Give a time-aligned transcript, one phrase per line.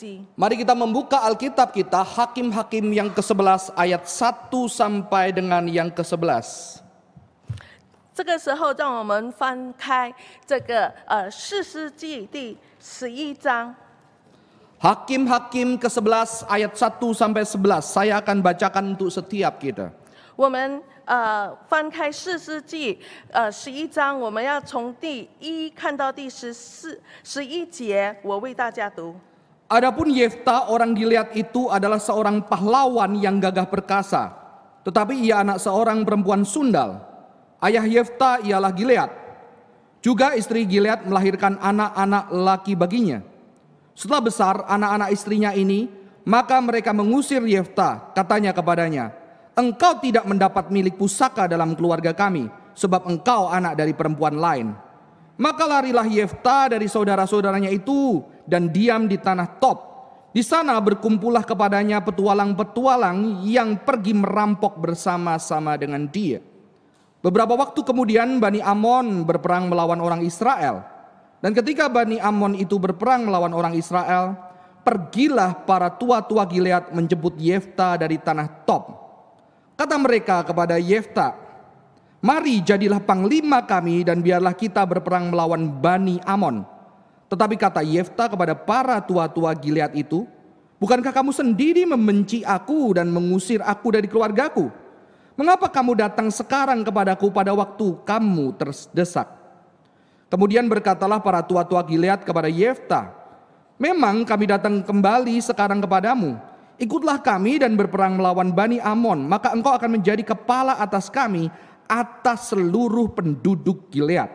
[0.00, 0.24] 机。
[0.32, 6.80] Mari kita membuka Alkitab kita Hakim-Hakim yang ke-11 ayat 1 sampai dengan yang ke-11.
[8.14, 10.12] 这个时候，让我们翻开
[10.46, 13.74] 这个呃《士师记》第十一章。
[14.80, 17.84] Hakim-Hakim ke-11 ayat 1 sampai 11.
[17.84, 19.92] Saya akan bacakan untuk setiap kita.
[20.36, 22.94] 我们呃翻开《士师记》
[23.30, 29.14] 呃十一章，我们要从第一看到第十四十一节，我为大家读。
[29.75, 34.31] Adapun Yefta orang Gilead itu adalah seorang pahlawan yang gagah perkasa.
[34.87, 37.03] Tetapi ia anak seorang perempuan sundal.
[37.59, 39.11] Ayah Yefta ialah Gilead.
[39.99, 43.19] Juga istri Gilead melahirkan anak-anak laki baginya.
[43.91, 45.91] Setelah besar anak-anak istrinya ini,
[46.23, 48.15] maka mereka mengusir Yefta.
[48.15, 49.11] Katanya kepadanya,
[49.59, 52.47] engkau tidak mendapat milik pusaka dalam keluarga kami,
[52.79, 54.84] sebab engkau anak dari perempuan lain.
[55.35, 59.79] Maka larilah Yefta dari saudara-saudaranya itu dan diam di tanah Top.
[60.35, 66.43] Di sana berkumpullah kepadanya petualang-petualang yang pergi merampok bersama-sama dengan dia.
[67.23, 70.83] Beberapa waktu kemudian Bani Amon berperang melawan orang Israel.
[71.39, 74.35] Dan ketika Bani Amon itu berperang melawan orang Israel,
[74.83, 78.83] pergilah para tua-tua Gilead menjemput Yefta dari tanah Top.
[79.75, 81.44] Kata mereka kepada Yefta,
[82.25, 86.65] Mari jadilah panglima kami dan biarlah kita berperang melawan Bani Amon.
[87.29, 90.25] Tetapi kata Yefta kepada para tua-tua Gilead itu,
[90.75, 94.67] Bukankah kamu sendiri membenci aku dan mengusir aku dari keluargaku?
[95.39, 99.29] Mengapa kamu datang sekarang kepadaku pada waktu kamu terdesak?
[100.27, 103.13] Kemudian berkatalah para tua-tua Gilead kepada Yefta,
[103.75, 106.39] Memang kami datang kembali sekarang kepadamu.
[106.79, 111.51] Ikutlah kami dan berperang melawan Bani Amon, maka engkau akan menjadi kepala atas kami
[111.85, 114.29] atas seluruh penduduk Gilead.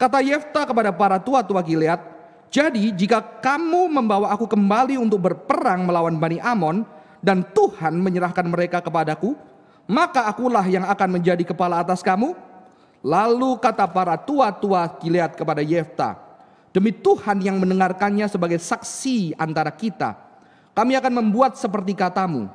[0.00, 2.00] Kata Yefta kepada para tua-tua Gilead,
[2.50, 6.82] jadi jika kamu membawa aku kembali untuk berperang melawan Bani Amon
[7.22, 9.38] dan Tuhan menyerahkan mereka kepadaku,
[9.86, 12.34] maka akulah yang akan menjadi kepala atas kamu.
[13.00, 16.18] Lalu kata para tua-tua Gilead kepada Yefta,
[16.74, 20.18] demi Tuhan yang mendengarkannya sebagai saksi antara kita,
[20.74, 22.50] kami akan membuat seperti katamu.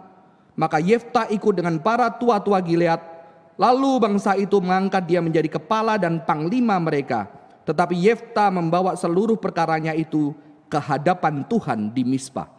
[0.59, 3.14] Maka Yefta ikut dengan para tua-tua Gilead,
[3.55, 7.27] lalu bangsa itu mengangkat dia menjadi kepala dan panglima mereka.
[7.65, 10.35] Tetapi Yefta membawa seluruh perkaranya itu
[10.69, 12.51] ke hadapan Tuhan di Mispa.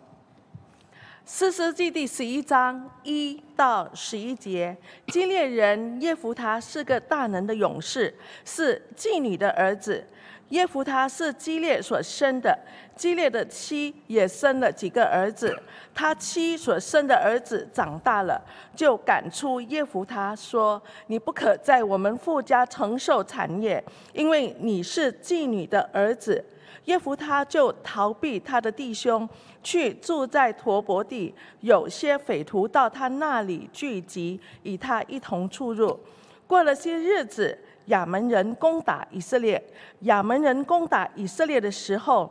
[1.29, 4.77] 四世纪第十一章一到十一节，
[5.09, 8.15] 基列人耶弗他是个大能的勇士，
[8.45, 10.07] 是妓女的儿子。
[10.51, 12.57] 耶弗他是基列所生的，
[12.95, 15.57] 基列的妻也生了几个儿子。
[15.93, 18.41] 他妻所生的儿子长大了，
[18.75, 26.45] 就赶出耶弗他，说：“你不可在我们父家承受产业，因为你是妓女的儿子。”
[26.84, 29.28] 耶弗他就逃避他的弟兄，
[29.65, 31.34] 去住在陀伯地。
[31.63, 35.99] 有些匪徒到他那里聚集，与他一同出入。
[36.47, 39.63] 过了些日子，亚门人攻打以色列。
[40.01, 42.31] 亚门人攻打以色列的时候，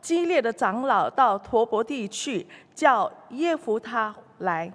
[0.00, 4.72] 激烈的长老到陀伯地去，叫耶弗他来，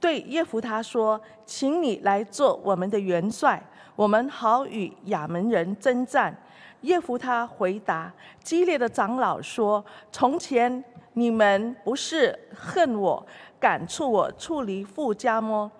[0.00, 3.62] 对耶弗他说：“请你来做我们的元帅，
[3.96, 6.36] 我们好与亚门人征战。”
[6.82, 8.10] 耶弗他回答
[8.42, 10.82] 激烈的长老说：“从前
[11.12, 13.26] 你们不是恨我，
[13.58, 15.70] 赶出我处离富家么？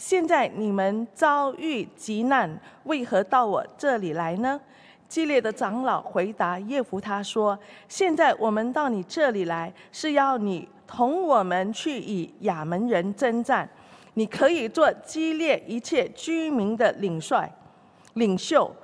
[0.00, 4.58] 现在你们遭遇急难，为何到我这里来呢？”
[5.06, 13.68] 激烈的长老回答耶弗他说：“现在我们到你这里来，是要你同我们去与亚门人征战。
[14.14, 17.52] 你可以做激烈一切居民的领帅、
[18.14, 18.74] 领袖。”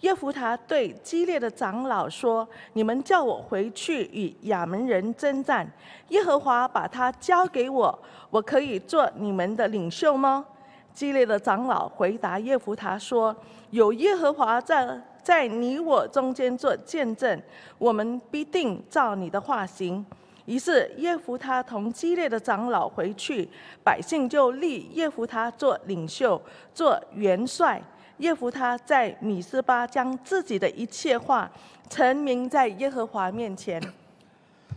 [0.00, 5.70] 耶弗他对激烈的长老说：“你们叫我回去与亚门人征战，
[6.08, 7.98] 耶和华把他交给我，
[8.30, 10.46] 我可以做你们的领袖吗？”
[10.94, 13.34] 基列的长老回答耶弗他说
[13.70, 17.40] ：“有耶和华在在你我中间做见证，
[17.78, 20.04] 我们必定照你的话行。”
[20.46, 23.48] 于是耶弗他同激烈的长老回去，
[23.84, 26.40] 百姓就立耶弗他做领袖，
[26.74, 27.80] 做元帅。
[28.18, 31.50] 耶弗他在米斯巴将自己的一切话
[31.88, 33.80] 陈明在耶和华面前。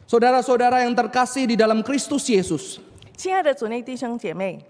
[0.07, 2.77] Saudara-saudara yang terkasih di dalam Kristus Yesus.
[3.17, 4.63] 亲爱的主内弟兄姐妹，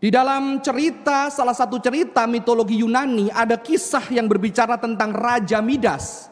[0.00, 6.28] Di dalam cerita, salah satu cerita mitologi Yunani ada kisah yang berbicara tentang Raja Midas.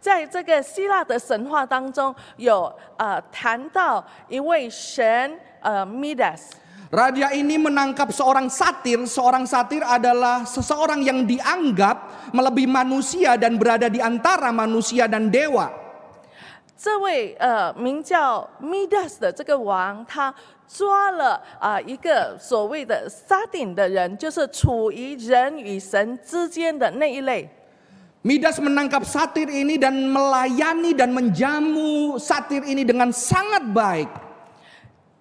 [0.00, 6.56] 在这个希腊的神话当中，有呃谈到一位神呃 Midas。
[6.90, 9.00] Raja ini menangkap seorang satir.
[9.08, 15.70] Seorang satir adalah seseorang yang dianggap melebihi manusia dan berada di antara manusia dan dewa.
[16.77, 20.31] 这位呃名叫 Midas 的这个王，他
[20.67, 27.49] 抓了啊、一个所谓的沙顶的人，就是处于人与神之间的那一类。
[28.23, 34.09] Midas menangkap satir ini dan melayani dan menjamu satir ini dengan sangat baik.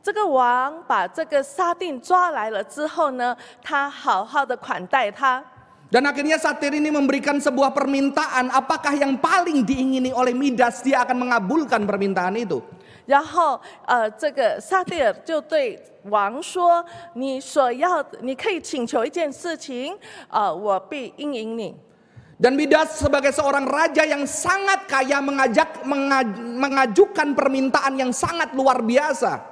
[0.03, 5.43] 这个王把这个沙定抓来了之后呢，他好好的款待他，
[5.92, 11.84] Dan akhirnya satir ini memberikan sebuah permintaan apakah yang paling diingini oleh Midas dia akan mengabulkan
[11.84, 12.64] permintaan itu.
[13.06, 19.98] 然后呃，这个萨蒂尔就对王说：“你所要，你可以请求一件事情，
[20.30, 21.76] 呃，我必应允你。”
[22.40, 28.80] Dan Midas sebagai seorang raja yang sangat kaya mengajak menga- mengajukan permintaan yang sangat luar
[28.80, 29.44] biasa.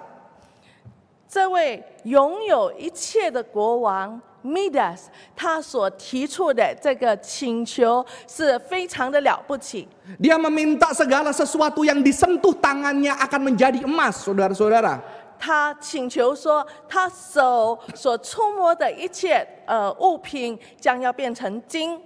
[1.28, 9.88] 这位拥有一切的国王 Midas，他所提出的这个请求是非常的了不起。
[10.20, 15.00] Dia meminta segala sesuatu yang disentuh tangannya akan menjadi emas, saudara-saudara.
[15.38, 22.00] 他请求说，他手所触摸的一切呃物品将要变成金。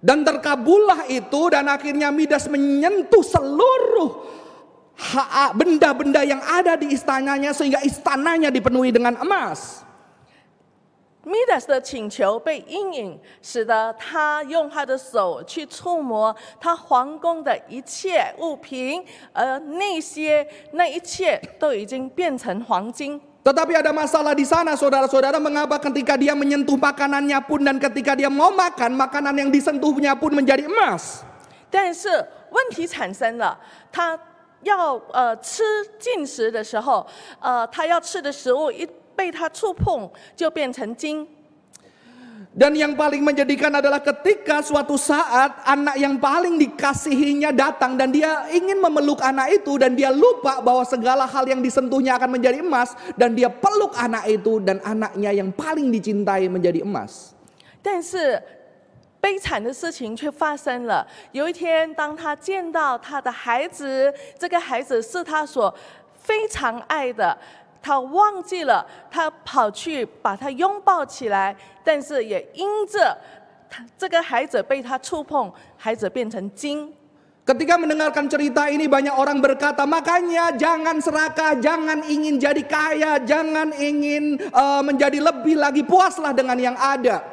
[0.00, 4.24] Dan terkabullah itu dan akhirnya Midas menyentuh seluruh
[4.96, 9.84] ha- benda-benda yang ada di istananya sehingga istananya dipenuhi dengan emas.
[11.27, 19.03] Midas 的请求被阴影，使得他用他的手去触摸他皇宫的一切物品，
[19.33, 23.19] 而那些那一切都已经变成黄金。
[23.43, 28.47] Tetapi ada masalah di sana saudara-saudara mengapa ketika dia menyentuh makanannya pun dan ketika dia mau
[28.51, 31.27] makan makanan yang disentuhnya pun menjadi emas.
[31.69, 32.07] 但是
[32.51, 33.59] 问题产生了，
[33.91, 34.17] 他
[34.63, 35.63] 要呃吃
[35.99, 37.05] 进食的时候，
[37.39, 41.25] 呃，他要吃的食物一被他触碰就变成金。
[42.57, 48.81] Dan yang paling menjadikan adalah ketika suatu saat anak yang paling dikasihinya datang dan dia ingin
[48.81, 53.37] memeluk anak itu dan dia lupa bahwa segala hal yang disentuhnya akan menjadi emas dan
[53.37, 57.37] dia peluk anak itu dan anaknya yang paling dicintai menjadi emas.
[57.83, 58.41] 但是
[59.21, 61.05] 悲惨的事情却发生了。
[61.33, 65.73] 有一天，当他见到他的孩子，这个孩子是他所
[66.17, 67.37] 非常爱的，
[67.87, 71.55] 他忘记了，他跑去把他拥抱起来，
[71.85, 73.15] 但是也因着
[73.69, 76.91] 他这个孩子被他触碰，孩子变成金。
[77.47, 84.35] Ketika mendengarkan cerita ini banyak orang berkata makanya jangan serakah, jangan ingin jadi kaya, jangan ingin
[84.35, 87.23] eh, menjadi lebih lagi puaslah dengan yang ada.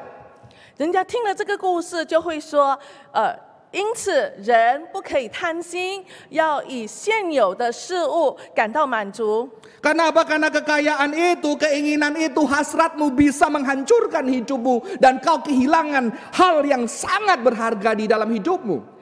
[0.79, 2.79] 人家听了这个故事，就会说，
[3.11, 3.35] 呃，
[3.75, 9.51] 因此人不可以贪心，要以现有的事物感到满足。
[9.83, 10.23] Karena apa?
[10.23, 17.43] Karena kekayaan itu, keinginan itu, hasratmu bisa menghancurkan hidupmu dan kau kehilangan hal yang sangat
[17.43, 18.95] berharga di dalam hidupmu.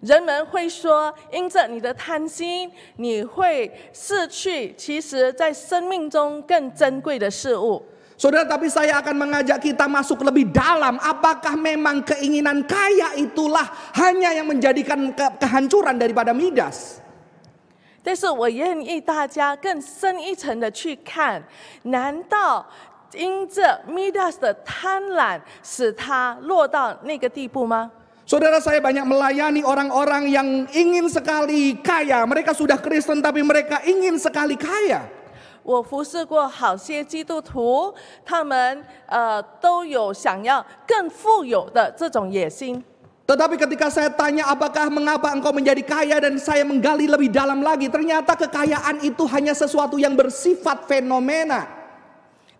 [0.00, 7.82] 人们会说，因着你的贪心，你会失去其实在生命中更珍贵的事物。
[8.19, 10.95] Saudara, tapi saya akan mengajak kita masuk lebih dalam.
[11.03, 13.67] Apakah memang keinginan kaya itulah
[13.99, 17.03] hanya yang menjadikan ke- kehancuran daripada Midas?
[18.05, 21.43] 但是我愿意大家更深一层的去看，
[21.83, 22.65] 难道
[23.11, 27.91] 因着 Midas 的贪婪，使他落到那个地步吗？
[28.25, 32.25] Saudara saya banyak melayani orang-orang yang ingin sekali kaya.
[32.25, 35.05] Mereka sudah Kristen tapi mereka ingin sekali kaya.
[35.62, 42.82] 我服侍过好些基督徒，他们呃都有想要更富有的这种野心。
[43.30, 48.34] Tetapi ketika saya tanya apakah mengapa engkau menjadi kaya dan saya menggali lebih dalam lagi, ternyata
[48.34, 51.78] kekayaan itu hanya sesuatu yang bersifat fenomena.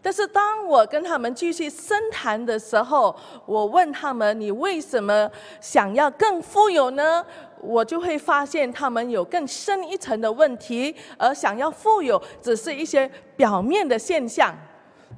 [0.02, 3.14] 但是当我跟他们继续深谈的时候，
[3.44, 5.28] 我问他们：“你为什么
[5.60, 7.22] 想要更富有呢？”
[7.62, 14.54] 我就会发现他们有更深一层的问题，而想要富有只是一些表面的现象。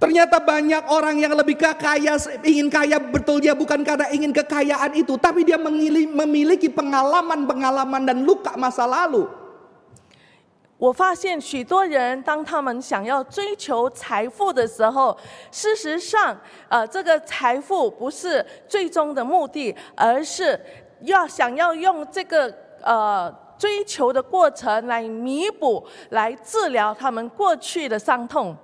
[0.00, 5.14] Ternyata banyak orang yang lebih kaya, ingin kaya betul dia bukan karena ingin kekayaan itu,
[5.14, 9.28] tapi dia memiliki pengalaman-pengalaman dan luka masa lalu.
[10.82, 15.16] 我发现许多人，当他们想要追求财富的时候，
[15.52, 16.36] 事实上，
[16.68, 20.58] 呃，这个财富不是最终的目的，而是
[21.01, 28.55] 要想要用这个呃追求的过程来弥补、来治疗他们过去的伤痛。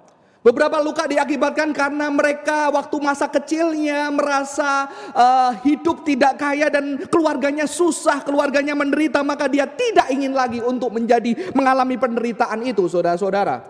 [0.44, 7.64] Beberapa luka diakibatkan karena mereka waktu masa kecilnya merasa eh, hidup tidak kaya dan keluarganya
[7.64, 13.64] susah, keluarganya menderita, maka dia tidak ingin lagi untuk menjadi mengalami penderitaan itu, saudara-saudara.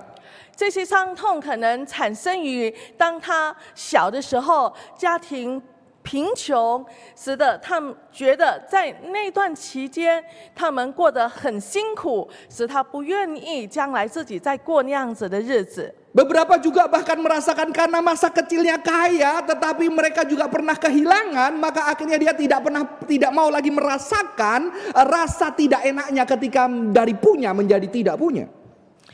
[0.58, 5.62] 这些伤痛可能产生于当他小的时候，家庭
[6.08, 10.22] 贫穷，使得他们觉得在那段期间
[10.54, 15.94] 他们过得很辛苦，使他不愿意将来自己再过那样子的日子。
[16.14, 22.22] Beberapa juga bahkan merasakan karena masa kecilnya kaya, tetapi mereka juga pernah kehilangan, maka akhirnya
[22.22, 27.90] dia tidak pernah tidak mau lagi merasakan eh, rasa tidak enaknya ketika dari punya menjadi
[27.90, 28.46] tidak punya.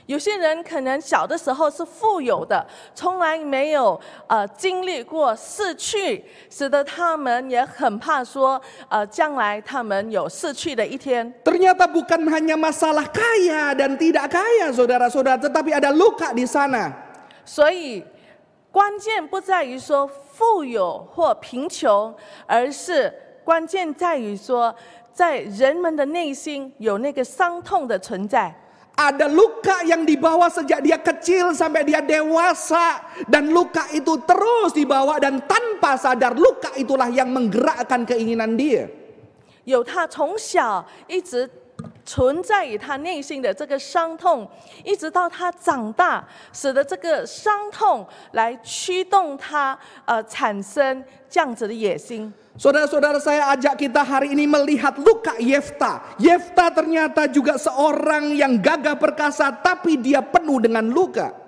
[0.07, 11.33] 有些人可能小的时候是富有的，从来没有呃经历过逝去，使得他们也很怕说呃将来他们有逝去的一天。
[11.43, 16.93] Ternyata bukan hanya masalah kaya dan tidak kaya, saudara-saudara, tetapi ada luka di sana.
[17.47, 18.05] 所以
[18.71, 22.15] 关键不在于说富有或贫穷，
[22.47, 23.11] 而是
[23.43, 24.75] 关键在于说
[25.15, 28.55] 在人们的内心有那个伤痛的存在。
[29.00, 33.00] Ada luka yang dibawa sejak dia kecil sampai dia dewasa
[33.32, 38.92] dan luka itu terus dibawa dan tanpa sadar luka itulah yang menggerakkan keinginan dia.
[39.70, 41.50] 有他从小一直
[42.05, 44.49] 存在于他内心的这个伤痛，
[44.85, 52.33] 一直到他长大，使得这个伤痛来驱动他呃产生这样子的野心。
[52.55, 56.15] Saudara-saudara saya ajak kita hari ini melihat luka Yefta.
[56.23, 61.44] Yefta ternyata juga seorang yang gagah perkasa tapi dia penuh dengan luka.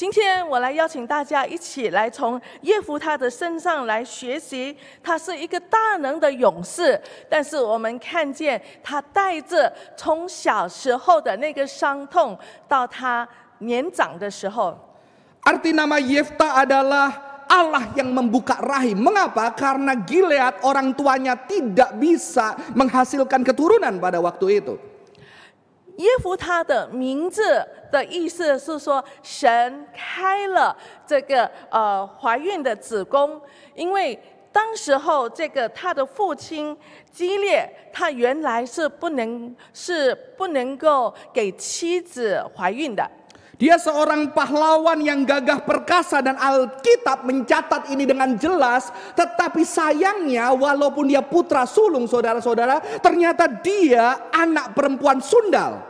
[0.00, 12.34] 今天我来邀请大家一起来从耶夫他的身上来学习，他是一个大能的勇士，但是我们看见他带着从小时候的那个伤痛，
[12.66, 13.28] 到他
[13.58, 14.72] 年长的时候
[15.44, 17.12] ，Arti nama Yefta adalah
[17.46, 19.04] Allah yang membuka rahim.
[19.04, 19.52] Mengapa?
[19.52, 24.80] Karena Gilead orang tuanya tidak bisa menghasilkan keturunan pada waktu itu.
[26.00, 27.60] 耶夫他的名字
[27.92, 30.74] 的意思是说，神开了
[31.06, 33.36] 这个呃怀孕的子宫，
[33.74, 34.18] 因为
[34.50, 36.74] 当时候这个他的父亲
[37.12, 43.04] 基列，他原来是不能是不能够给妻子怀孕的。
[43.60, 48.88] Dia seorang pahlawan yang gagah perkasa dan Alkitab mencatat ini dengan jelas.
[49.12, 52.80] Tetapi sayangnya walaupun dia putra sulung saudara-saudara.
[53.04, 55.89] Ternyata dia anak perempuan sundal.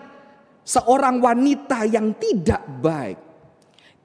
[0.70, 3.18] seorang wanita yang tidak baik.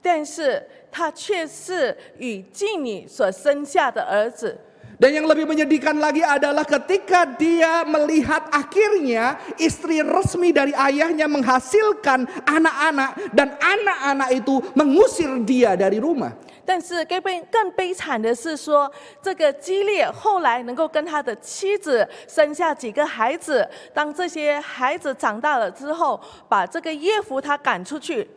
[0.02, 0.60] 但是
[0.90, 4.58] 他却是与妓女所生下的儿子。
[5.02, 12.22] Dan yang lebih menyedihkan lagi adalah ketika dia melihat akhirnya istri resmi dari ayahnya menghasilkan
[12.46, 16.38] anak-anak dan anak-anak itu mengusir dia dari rumah.
[16.67, 18.91] 但是更悲更悲惨的是说，
[19.23, 26.19] 这个基列后来能够跟他的妻子生下几个孩子，当这些孩子长大了之后，
[26.49, 28.27] 把这个耶夫他赶出去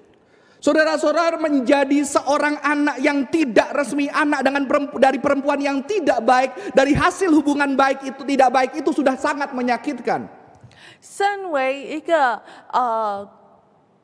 [0.62, 6.52] ，Saudara-saudara menjadi seorang anak yang tidak resmi, anak dengan perempu- dari perempuan yang tidak baik,
[6.70, 10.30] dari hasil hubungan baik itu tidak baik itu sudah sangat menyakitkan.
[11.00, 13.26] 身为一个呃，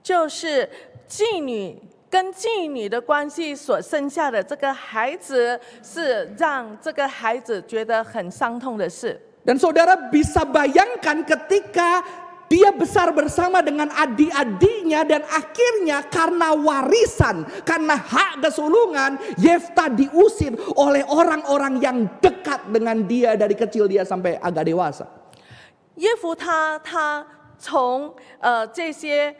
[0.02, 0.68] 就是
[1.06, 1.78] 妓女
[2.15, 9.19] 跟妓女的关系所生下的这个孩子，是让这个孩子觉得很伤痛的事。
[9.45, 12.03] Dan saudara bisa bayangkan ketika
[12.51, 21.01] dia besar bersama dengan adik-adiknya dan akhirnya karena warisan, karena hak kesulungan, Yefta diusir oleh
[21.07, 25.07] orang-orang yang dekat dengan dia dari kecil dia sampai agak dewasa.
[25.95, 27.25] 耶夫他他
[27.57, 29.33] 从呃这些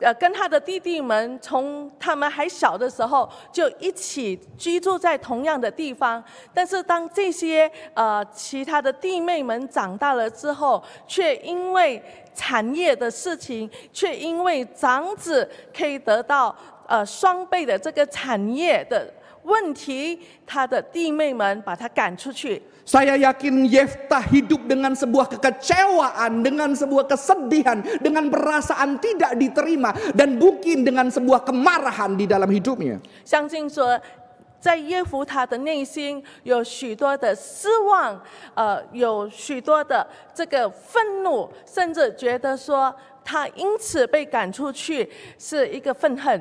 [0.00, 12.02] 呃跟他的弟弟们从他们还小的时候就一起居住在同样的地方，但是当这些呃其他的弟妹们长大了之后，却因为
[12.34, 16.54] 产业的事情，却因为长子可以得到
[16.86, 22.62] 呃双倍的这个产业的问题，他的弟妹们把他赶出去。
[22.89, 30.85] Saya yakin Yefta hidup dengan sebuah kekecewaan, dengan sebuah kesedihan, dengan perasaan tidak diterima dan mungkin
[30.85, 33.01] dengan sebuah kemarahan di dalam hidupnya.
[33.25, 33.97] 相信说，
[34.61, 38.21] 在耶夫他的内心有许多的失望，
[38.53, 40.05] 呃，有许多的
[40.35, 42.93] 这个愤怒，甚至觉得说
[43.25, 46.39] 他因此被赶出去是一个愤恨。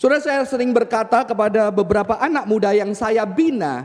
[0.00, 3.84] Saudara saya sering berkata kepada beberapa anak muda yang saya bina,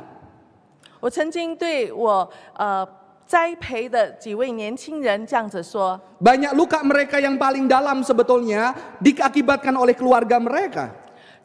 [0.99, 2.87] 我曾经对我呃
[3.25, 10.89] 栽培的几位年轻人这样子说： Banyak luka mereka yang paling dalam sebetulnya diakibatkan oleh keluarga mereka.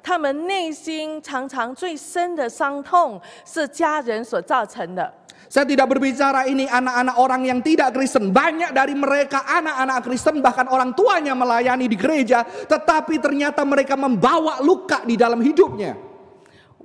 [0.03, 5.13] 他们内心常常最深的伤痛是家人所造成的。
[5.51, 8.31] Saya tidak berbicara ini anak-anak orang yang tidak Kristen.
[8.31, 12.47] Banyak dari mereka anak-anak Kristen bahkan orang tuanya melayani di gereja.
[12.47, 16.04] Tetapi ternyata mereka membawa luka di dalam hidupnya.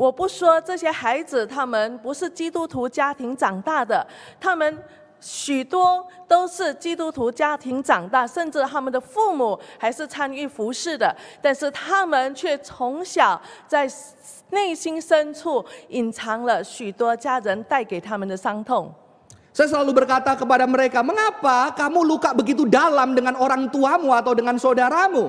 [0.01, 4.01] 我不说这些孩子他们不是基督徒家庭长大的，
[4.41, 4.65] 他们
[5.21, 13.39] 许多都是基督徒家庭长大，甚至他们的父母还是参与服侍的，但是他们却从小
[13.69, 13.87] 在
[14.49, 18.89] 内心深处隐藏了许多家人带给他们的伤痛。
[19.53, 25.29] Saya selalu berkata kepada mereka, mengapa kamu luka begitu dalam dengan orang tuamu atau dengan saudaramu?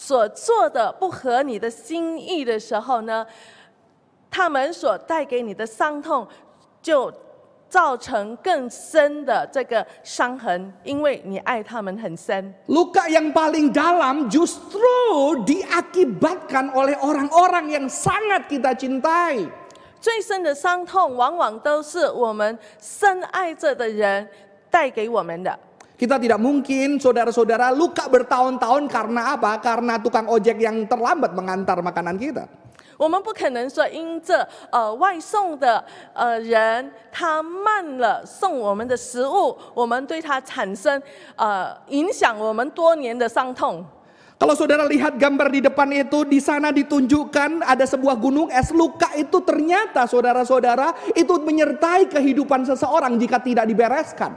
[0.00, 3.26] 所做的不合你的心意的时候呢，
[4.30, 6.26] 他们所带给你的伤痛
[6.80, 7.12] 就
[7.68, 12.54] 造成更深的这个伤痕，因为你爱他们很深。
[12.66, 19.50] Luka yang paling dalam justru diakibatkan oleh orang-orang yang sangat kita cintai.
[20.00, 24.26] 最深的伤痛，往往都是我们深爱着的人
[24.70, 25.58] 带给我们的。
[25.99, 29.63] Kita tidak mungkin saudara-saudara luka bertahun-tahun karena apa?
[29.63, 32.43] Karena tukang ojek yang terlambat mengantar makanan kita.
[32.97, 34.39] 我们不可能说因这
[34.71, 35.83] 呃外送的
[36.13, 41.01] 呃人他慢了送我们的食物，我们对他产生
[41.35, 43.83] 呃影响我们多年的伤痛。
[44.39, 48.71] Kalau saudara lihat gambar di depan itu, di sana ditunjukkan ada sebuah gunung es.
[48.71, 54.35] Luka itu ternyata saudara-saudara itu menyertai kehidupan seseorang jika tidak dibereskan.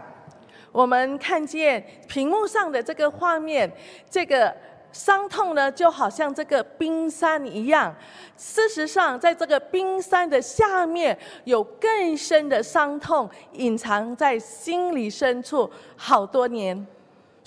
[0.73, 3.71] 我们看见屏幕上的这个画面，
[4.11, 4.55] 这个
[4.92, 7.94] 伤痛呢，就好像这个冰山一样。
[8.37, 16.87] 事实上，在这个冰山的下面，有更深的伤痛隐藏在心里深处好多年。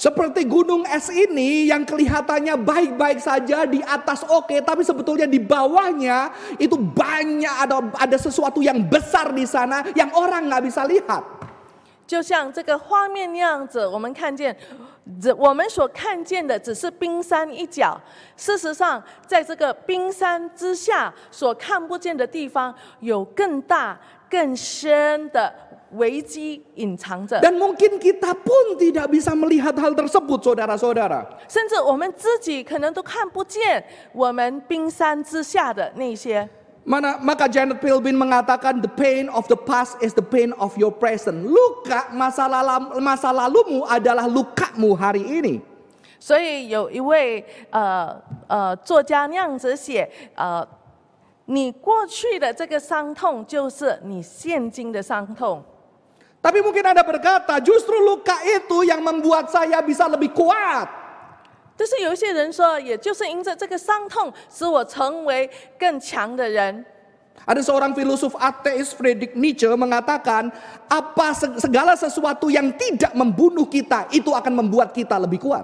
[0.02, 6.34] Seperti gunung es ini yang kelihatannya baik-baik saja di atas oke, tapi sebetulnya di bawahnya
[6.58, 11.21] itu banyak ada ada sesuatu yang besar di sana yang orang nggak bisa lihat.
[12.07, 14.57] 就像这个画面那样子，我们看见，
[15.21, 18.01] 这我们所看见的只是冰山一角。
[18.37, 23.99] 事实上，在这个冰山之下所看不见的地方，有更大、
[24.31, 25.53] 更深的
[25.92, 27.40] 危机隐藏着。
[27.40, 31.27] Dan mungkin kita pun tidak bisa melihat hal tersebut, saudara-saudara.
[31.49, 36.49] 甚至我们自己可能都看不见我们冰山之下的那些。
[36.86, 41.45] Mana, maka Janet Pilbin mengatakan the pain of the past is the pain of your present.
[41.45, 45.62] Luka masa, lalam, masa lalumu adalah lukamu hari ini.
[46.17, 50.67] 所以有一位呃呃作家那样子写，呃，
[51.45, 55.63] 你过去的这个伤痛就是你现今的伤痛。
[56.41, 60.89] Tapi mungkin Anda berkata, justru luka itu yang membuat saya bisa lebih kuat.
[61.77, 66.85] 但是有一些人说，也就是因着这个伤痛，使我成为更强的人。
[67.45, 70.51] Ada seorang filosof ateis Friedrich Nietzsche mengatakan,
[70.89, 75.62] apa se- segala sesuatu yang tidak membunuh kita itu akan membuat kita lebih kuat.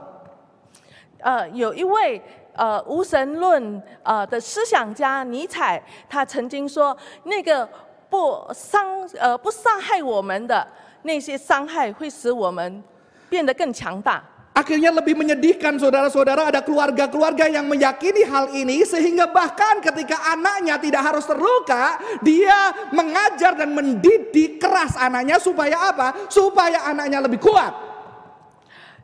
[1.25, 2.20] 呃，有一位
[2.55, 6.94] 呃无神论呃的思想家尼采，他曾经说，
[7.25, 7.66] 那个
[8.11, 10.66] 不伤呃不伤害我们的
[11.03, 12.85] 那些伤害，会使我们
[13.31, 14.22] 变得更强大。
[14.57, 21.29] Akhirnya lebih menyedihkan saudara-saudara ada keluarga-keluarga yang meyakini hal ini sehingga bahkan ketika anaknya tidak harus
[21.29, 26.25] terluka, dia mengajar dan mendidik keras anaknya supaya apa?
[26.25, 27.69] Supaya anaknya lebih kuat.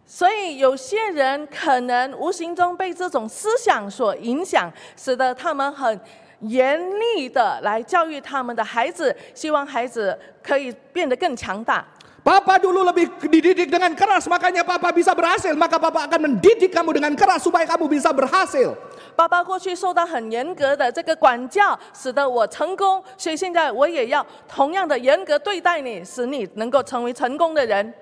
[0.05, 5.99] 所以有些人可能无形中被这种思想所影响，使得他们很
[6.41, 11.85] 严厉的来教育他们的孩子，希望孩子可以变得更强大。
[12.27, 15.51] Papa dulu lebih dididik dengan keras, makanya papa bisa berhasil.
[15.59, 18.71] Maka papa akan mendidik kamu dengan keras supaya kamu bisa berhasil.
[19.13, 27.93] 爸爸过去受到很严格的这个管教，使得我成功，所以现在我也要同样的严格对待你，使你能够成为成功的人。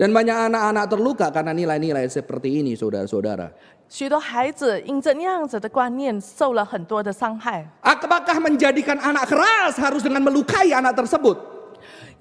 [0.00, 3.52] Dan banyak anak-anak terluka karena nilai-nilai seperti ini saudara-saudara.
[3.90, 7.68] 许多孩子因着那样子的观念，受了很多的伤害。
[7.82, 11.36] Apakah menjadikan anak keras harus dengan melukai anak tersebut?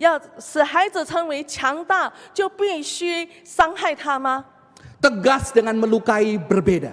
[0.02, 4.46] 要使孩子成为强大，就必须伤害他吗？
[5.02, 6.92] Tegas dengan melukai berbeda.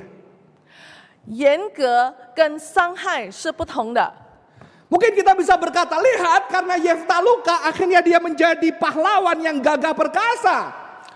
[1.26, 4.12] 严格跟伤害是不同的。
[4.92, 10.70] Mungkin kita bisa berkata, lihat karena Yefta luka akhirnya dia menjadi pahlawan yang gagah perkasa.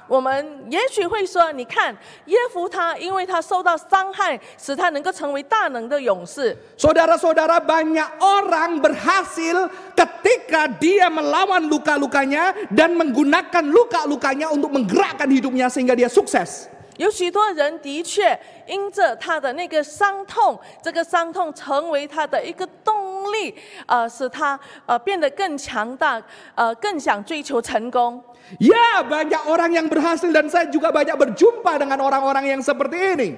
[0.07, 6.55] 我们也许会说，你看耶夫他，因为他受到伤害，使他能够成为大能的勇士。
[6.77, 16.09] Saudara-saudara banyak orang berhasil ketika dia melawan luka-lukanya dan menggunakan luka-lukanya untuk menggerakkan hidupnya sehingga dia
[16.11, 16.67] sukses.
[16.97, 23.55] 有许多人的确因着他的那个伤痛，这个伤痛成为他的一个动力，
[23.87, 26.21] 呃，使他呃变得更强大，
[26.53, 28.23] 呃，更想追求成功。
[28.56, 33.36] Ya, banyak orang yang berhasil dan saya juga banyak berjumpa dengan orang-orang yang seperti ini.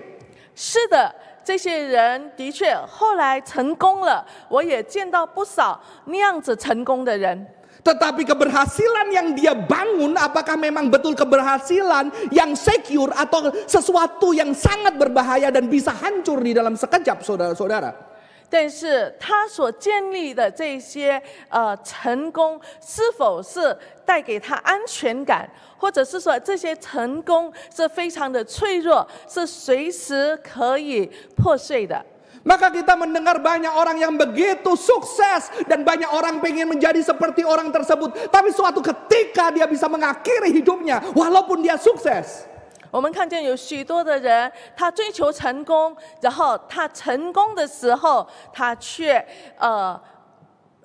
[0.55, 7.47] 是的，这些人的确后来成功了，我也见到不少那样子成功的人。
[7.83, 15.01] Tetapi keberhasilan yang dia bangun apakah memang betul keberhasilan yang secure atau sesuatu yang sangat
[15.01, 18.13] berbahaya dan bisa hancur di dalam sekejap saudara-saudara.
[18.53, 23.75] 但是他所建立的这些呃成功，是否是
[24.06, 32.06] 带给他安全感，或者是说这些成功是非常的脆弱，是随时可以破碎的
[32.46, 38.14] ？Maka kita mendengar banyak orang yang begitu sukses dan banyak orang pengen menjadi seperti orang tersebut.
[38.30, 42.46] Tapi suatu ketika dia bisa mengakhiri hidupnya walaupun dia sukses.
[42.92, 49.18] 我们看见有许多的人，他追求成功，然后他成功的时候，他却
[49.58, 50.00] 呃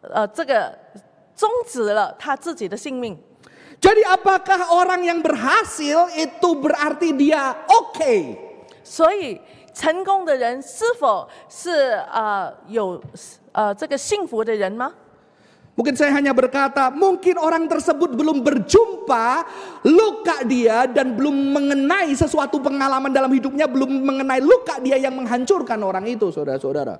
[0.01, 0.73] 呃这个
[1.40, 3.18] 终止了他自己的性命。
[3.82, 8.40] Jadi apakah orang yang berhasil itu berarti dia oke?
[8.82, 9.42] 所以，
[9.74, 13.02] 成功的人是否是呃有
[13.52, 14.94] 呃这个幸福的人吗？
[15.76, 19.44] Mungkin saya hanya berkata, mungkin orang tersebut belum berjumpa
[19.84, 25.76] luka dia dan belum mengenai sesuatu pengalaman dalam hidupnya, belum mengenai luka dia yang menghancurkan
[25.84, 26.96] orang itu, saudara-saudara.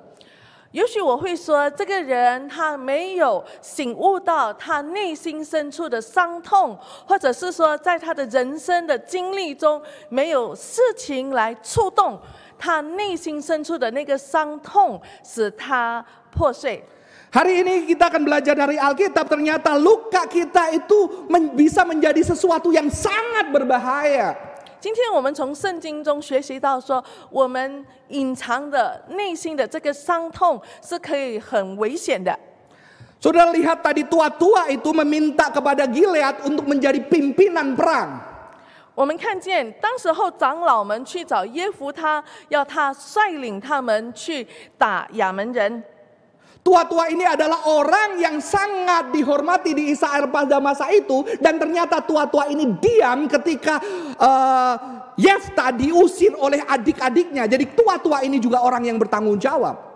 [0.73, 12.17] 也许我会说，这个人他没有醒悟到他内心深处的伤痛，或者是说，在他的人生的经历中，没有事情来触动
[12.57, 16.85] 他内心深处的那个伤痛，使他破碎。
[17.31, 22.91] Hari ini kita akan belajar dari Alkitab, ternyata luka kita itu men- bisa menjadi sesuatu yang
[22.91, 24.35] sangat berbahaya.
[24.81, 32.37] 今天我们从圣经中学习到说，我们隐藏的内心的这个伤痛是可以很危险的。
[33.21, 38.17] Saudara lihat tadi tua-tua itu meminta kepada Gilead untuk menjadi pimpinan perang.
[38.95, 44.47] 我们看见当时候长老们去找耶夫他，要他率领他们去
[44.79, 45.85] 打亚门人。
[46.61, 52.69] Tua-tua ini adalah orang yang sangat dihormati di Israel pada masa itu dan ternyata tua-tua ini
[52.77, 53.81] diam ketika
[54.21, 54.75] eh,
[55.21, 57.45] Yefta diusir oleh adik-adiknya.
[57.45, 59.90] Jadi tua-tua ini juga orang yang bertanggung jawab.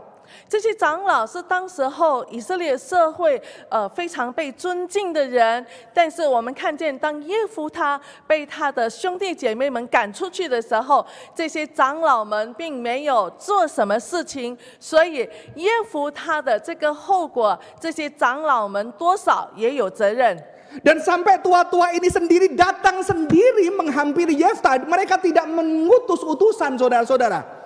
[0.55, 20.41] 这些长老是当时候以色列社会呃非常被尊敬的人，但是我们看见当耶夫他被他的兄弟姐妹们赶出去的时候，这些长老们并没有做什么事情，所以耶夫他的这个后果，这些长老们多少也有责任。
[20.83, 24.75] Dan sampai tua-tua ini sendiri datang sendiri menghampiri Yefta.
[24.83, 27.64] Mereka tidak mengutus utusan saudara-saudara.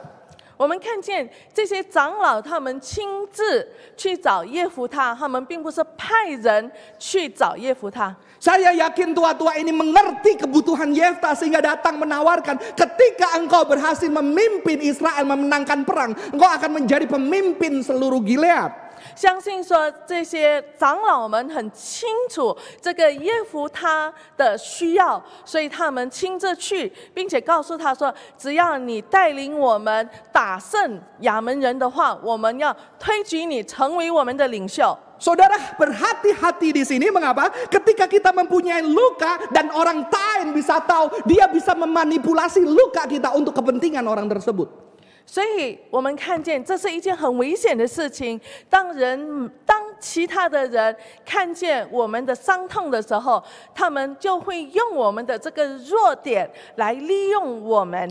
[0.57, 8.15] 我们看见这些长老，他们亲自去找耶夫他，他们并不是派人去找耶夫他。
[8.43, 15.23] Saya yakin tua-tua ini mengerti kebutuhan Yefta sehingga datang menawarkan ketika engkau berhasil memimpin Israel
[15.23, 18.83] memenangkan perang, engkau akan menjadi pemimpin seluruh Gilead.
[19.15, 34.97] 相信说这些长老们很清楚这个耶夫他的需要，所以他们亲自去，并且告诉他说：只要你带领我们打胜亚门人的话，我们要推举你成为我们的领袖。
[35.19, 37.47] Saudara berhati-hati di sini mengapa?
[37.71, 43.55] Ketika kita mempunyai luka dan orang lain bisa tahu, dia bisa memanipulasi luka kita untuk
[43.55, 44.67] kepentingan orang tersebut.
[45.28, 48.40] 所以我们看见这是一件很危险的事情。
[48.70, 58.08] 当人当其他的人看见我们的伤痛的时候，他们就会用我们的这个弱点来利用我们。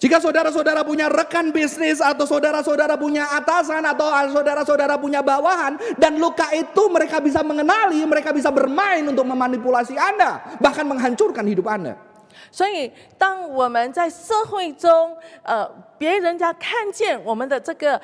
[0.00, 6.48] Jika saudara-saudara punya rekan bisnis atau saudara-saudara punya atasan atau saudara-saudara punya bawahan dan luka
[6.56, 12.00] itu mereka bisa mengenali, mereka bisa bermain untuk memanipulasi Anda, bahkan menghancurkan hidup Anda.
[12.52, 18.00] 所以，当我们在社会中，呃，别人家看见我们的这个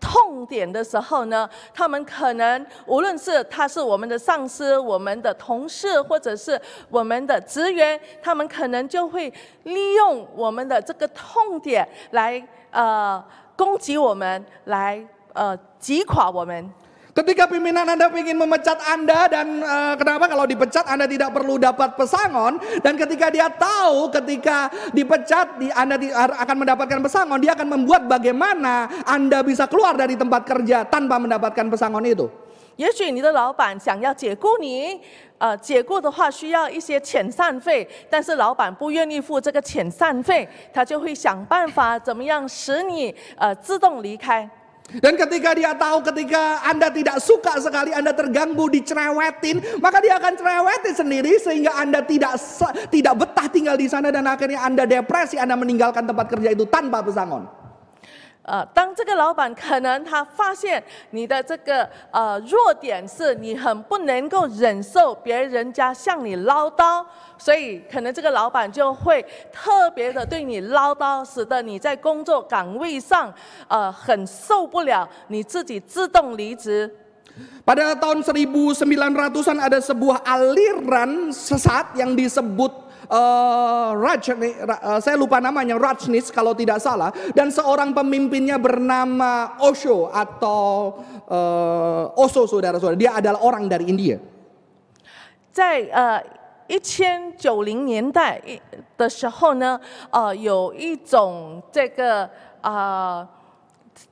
[0.00, 9.32] 痛点的时候呢，他们可能无论是他是我们的上司、我们的同事，或者是我们的职员，他们可能就会
[9.64, 13.22] 利用我们的这个痛点来呃
[13.56, 16.72] 攻击我们，来呃击垮我们。
[17.17, 22.61] Ketika pimpinan Anda ingin memecat Anda dan eh, kenapa kalau dipecat Anda tidak perlu dapat pesangon
[22.85, 28.05] dan ketika dia tahu ketika dipecat di, Anda di- akan mendapatkan pesangon dia akan membuat
[28.05, 32.29] bagaimana Anda bisa keluar dari tempat kerja tanpa mendapatkan pesangon itu.
[32.77, 35.01] 也许你的老板想要解雇你，
[35.39, 44.47] 呃，解雇的话需要一些遣散费，但是老板不愿意付这个遣散费，他就会想办法怎么样使你呃自动离开。
[45.00, 50.32] Dan ketika dia tahu ketika Anda tidak suka sekali Anda terganggu dicerewetin, maka dia akan
[50.36, 52.36] cerewetin sendiri sehingga Anda tidak
[52.92, 57.00] tidak betah tinggal di sana dan akhirnya Anda depresi, Anda meninggalkan tempat kerja itu tanpa
[57.00, 57.61] pesangon.
[58.42, 67.04] 呃，当这个老板可能他发现你的这个呃弱点是你很不能够忍受别人家向你唠叨，
[67.38, 73.32] 所以可能这个老板就会特别的对你唠叨，使得你在工作岗位上
[73.68, 76.90] 呃很受不了，你自己自动离职。
[77.64, 84.23] Pada tahun 1900-an ada sebuah aliran sesat yang disebut eh, Raj,
[84.63, 91.01] Ra- eh, saya lupa namanya Rajneesh kalau tidak salah dan seorang pemimpinnya bernama Osho atau
[91.27, 94.19] eh, Osho saudara-saudara dia adalah orang dari India.
[95.51, 96.21] 在呃
[96.67, 98.61] 一千九零年代一
[98.95, 99.79] 的时候呢，
[100.11, 102.29] 呃，有一种这个
[102.61, 103.27] 呃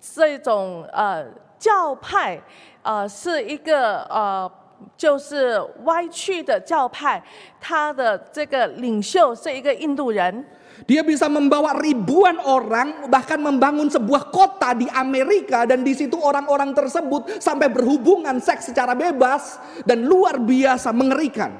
[0.02, 1.26] 这种呃
[1.60, 2.42] 教派，
[2.82, 4.50] 呃是一个呃
[4.98, 7.22] 就是歪曲的教派，
[7.60, 10.46] 他的这个领袖是一个印度人。
[10.86, 16.76] Dia bisa membawa ribuan orang bahkan membangun sebuah kota di Amerika dan di situ orang-orang
[16.76, 19.56] tersebut sampai berhubungan seks secara bebas
[19.88, 21.56] dan luar biasa mengerikan.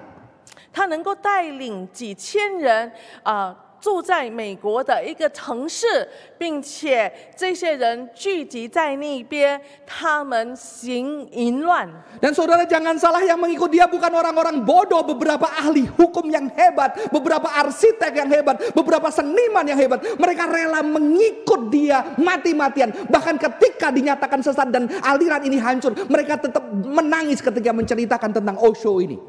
[0.76, 2.92] 他能够带领几千人
[3.24, 5.86] 啊、呃 住在美国的一个城市，
[6.40, 11.86] 并且这些人聚集在那边，他们行淫乱。
[12.18, 16.98] Dan saudara jangan salah yang mengikut dia bukan orang-orang bodoh, beberapa ahli hukum yang hebat,
[17.14, 20.02] beberapa arsitek yang hebat, beberapa seniman yang hebat.
[20.18, 22.90] Mereka rela mengikut dia mati-matian.
[23.06, 28.98] Bahkan ketika dinyatakan sesat dan aliran ini hancur, mereka tetap menangis ketika menceritakan tentang Osho
[28.98, 29.22] ini.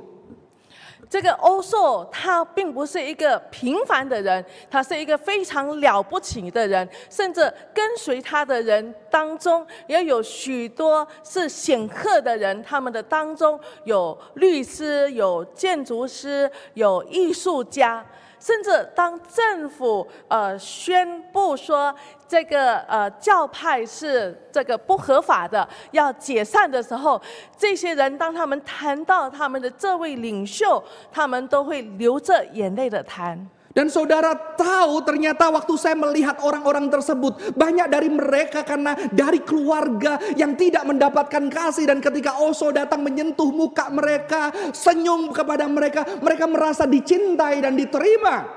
[1.11, 18.05] 这个欧硕他并不是一个平凡的人，他是一个非常了不起的人，甚至跟随他的人当中也有许多是显赫的人，他们的当中有律师、有建筑师、有艺术家。
[18.39, 21.93] 甚至当政府呃宣布说
[22.30, 27.20] 这个呃教派是这个不合法的，要解散的时候，
[27.56, 30.82] 这些人当他们谈到他们的这位领袖，
[31.12, 33.48] 他们都会流着眼泪的谈。
[33.76, 40.16] Dan saudara tahu ternyata waktu saya melihat orang-orang tersebut banyak dari mereka karena dari keluarga
[40.32, 46.48] yang tidak mendapatkan kasih dan ketika Osho datang menyentuh muka mereka, senyum kepada mereka, mereka
[46.48, 48.48] merasa dicintai dan diterima.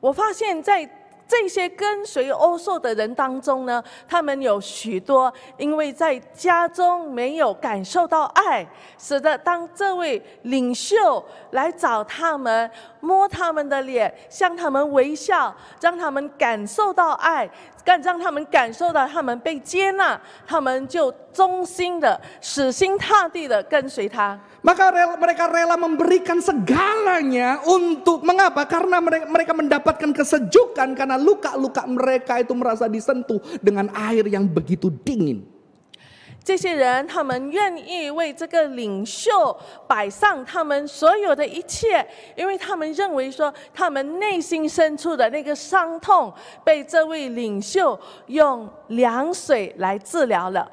[0.00, 0.88] 我发现，在
[1.27, 8.65] 这些跟随欧受的人当中呢，他们有许多因为在家中没有感受到爱，
[8.97, 12.69] 使得当这位领袖来找他们，
[13.01, 17.49] 摸他们的脸，向他们微笑，让他们感受到爱，
[17.86, 20.14] 感让他们感受到他们被接纳，
[20.46, 24.38] 他们就忠心的、死心塌地的跟随他。
[24.62, 28.62] Maka rela- mereka rela memberikan segalanya untuk mengapa?
[28.62, 34.86] Karena mereka, mereka mendapatkan kesejukan karena luka-luka mereka itu merasa disentuh dengan air yang begitu
[35.02, 35.42] dingin.
[36.47, 39.53] 这些人，他们愿意为这个领袖
[39.85, 42.07] 摆上他们所有的一切，
[42.37, 46.33] 因为他们认为说，他们内心深处的那个伤痛
[46.63, 50.71] 被这位领袖用凉水来治疗了。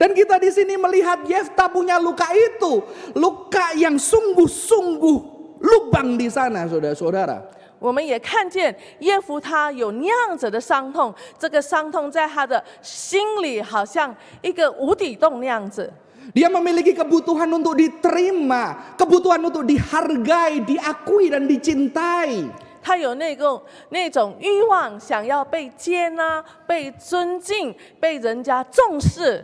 [0.00, 2.80] Dan kita di sini melihat Yefta punya luka itu,
[3.12, 7.60] luka yang sungguh-sungguh lubang di sana, saudara-saudara.
[7.82, 15.92] 我们也看见耶夫他有那样子的伤痛，这个伤痛在他的心里好像一个无底洞那样子。
[16.32, 22.46] Dia memiliki kebutuhan untuk diterima, kebutuhan untuk dihargai, diakui dan dicintai.
[22.80, 29.42] 他有那个那种欲望，想要被接纳、被尊敬、被人家重视。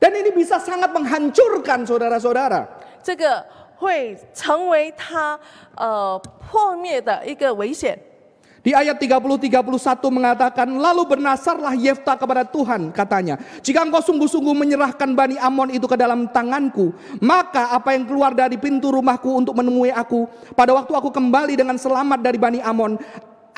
[0.00, 2.64] Dan ini bisa sangat menghancurkan saudara-saudara.
[3.02, 3.44] 这个
[3.77, 5.39] 会成为他
[5.75, 7.97] 呃破灭的一个危险。
[8.63, 9.59] Di ayat 30-31
[10.07, 13.35] mengatakan, lalu bernasarlah Yefta kepada Tuhan katanya.
[13.59, 18.55] Jika engkau sungguh-sungguh menyerahkan Bani Amon itu ke dalam tanganku, maka apa yang keluar dari
[18.55, 22.95] pintu rumahku untuk menemui aku, pada waktu aku kembali dengan selamat dari Bani Amon,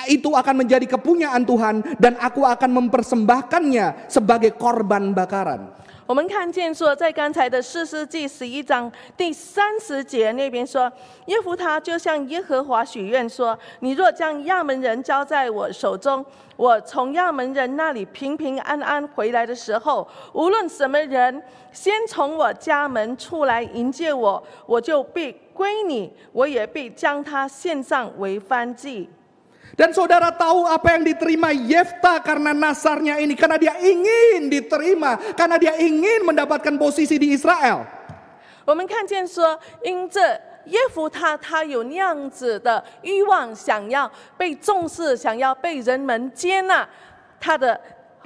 [0.10, 5.70] itu akan menjadi kepunyaan Tuhan dan aku akan mempersembahkannya sebagai korban bakaran.
[6.11, 10.93] 我们看见说，在刚才的四世纪十一章第三十节那边说，
[11.27, 29.09] 耶夫他就向耶和华许愿说：“你若将亚门人交在我手中，我从亚门人那里平平安安回来的时候，无论什么人先从我家门出来迎接我，我就必归你，我也必将他献上为燔祭。”
[29.79, 33.35] Dan saudara tahu apa yang diterima Yefta karena nasarnya ini.
[33.35, 35.17] Karena dia ingin diterima.
[35.35, 37.87] Karena dia ingin mendapatkan posisi di Israel.
[38.67, 40.21] 我们看见说，因着
[40.67, 46.87] 耶夫他他有那样子的欲望，想要被重视，想要被人们接纳，
[47.41, 47.81] 他的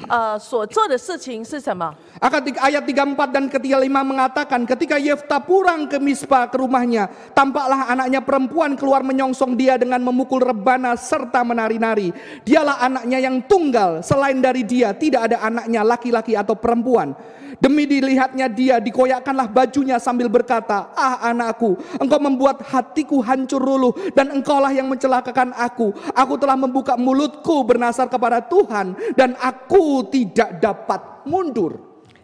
[0.08, 1.94] uh, 所做的事情是什么？
[2.20, 8.20] Ayat 34 dan ketiga lima mengatakan ketika Yefta pulang ke Mispa ke rumahnya, tampaklah anaknya
[8.20, 12.12] perempuan keluar menyongsong dia dengan memukul rebana serta menari-nari.
[12.44, 17.16] Dialah anaknya yang tunggal, selain dari dia tidak ada anaknya laki-laki atau perempuan.
[17.60, 24.32] Demi dilihatnya dia dikoyakkanlah bajunya sambil berkata, "Ah anakku, engkau membuat hatiku hancur luluh dan
[24.32, 25.92] engkaulah yang mencelakakan aku.
[26.16, 29.93] Aku telah membuka mulutku bernasar kepada Tuhan dan aku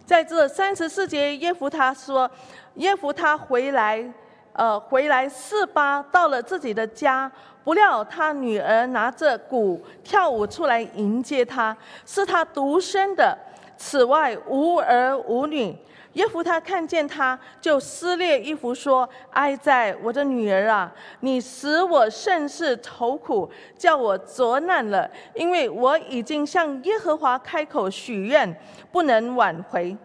[0.07, 2.29] 在这三十四节，耶夫他说，
[2.75, 4.05] 耶夫他回来，
[4.53, 7.31] 呃，回来四八到了自己的家，
[7.63, 13.37] 不料他女儿拿着鼓跳舞出来迎接他，是他独生的。
[13.77, 15.77] 此外无儿无女。
[16.14, 20.90] 耶夫他看见他，就撕裂衣服说：“哀哉，我的女儿啊！
[21.20, 28.55] 你使我甚是愁苦，叫我作难了，因为我已经向耶和华开口许愿，
[28.90, 29.96] 不能挽回。”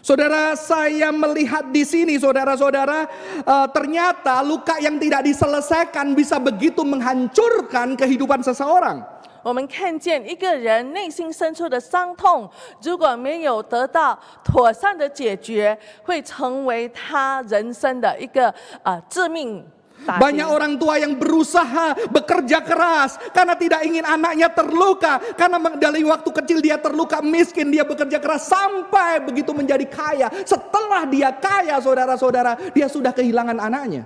[0.00, 3.04] Saudara, saya melihat di sini, saudara-saudara,
[3.44, 9.04] uh, ternyata luka yang tidak diselesaikan bisa begitu menghancurkan kehidupan seseorang.
[9.43, 12.49] 我们看见一个人内心深处的伤痛，
[12.81, 18.53] 如果没有得到妥善的解决，会成为他人生的一个
[18.83, 19.63] 呃致命。
[20.05, 25.17] Banyak orang tua yang berusaha bekerja keras karena tidak ingin anaknya terluka.
[25.33, 30.27] Karena dari waktu kecil dia terluka miskin, dia bekerja keras sampai begitu menjadi kaya.
[30.45, 34.05] Setelah dia kaya, saudara-saudara, dia sudah kehilangan anaknya.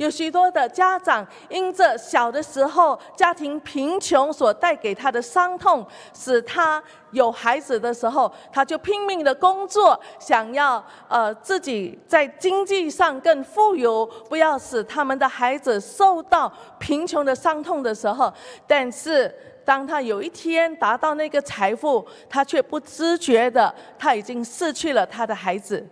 [0.00, 18.32] 有许多的家长因着小的时候家庭贫穷所带给他的伤痛，使他有孩子的时候，他就拼命的工作，想要呃自己在经济上更富有，不要使他们的孩子受到贫穷的伤痛的时候，
[18.66, 19.30] 但是。
[19.62, 25.86] 当他有一天达到那个财富，他却不知觉的，他已经失去了他的孩子。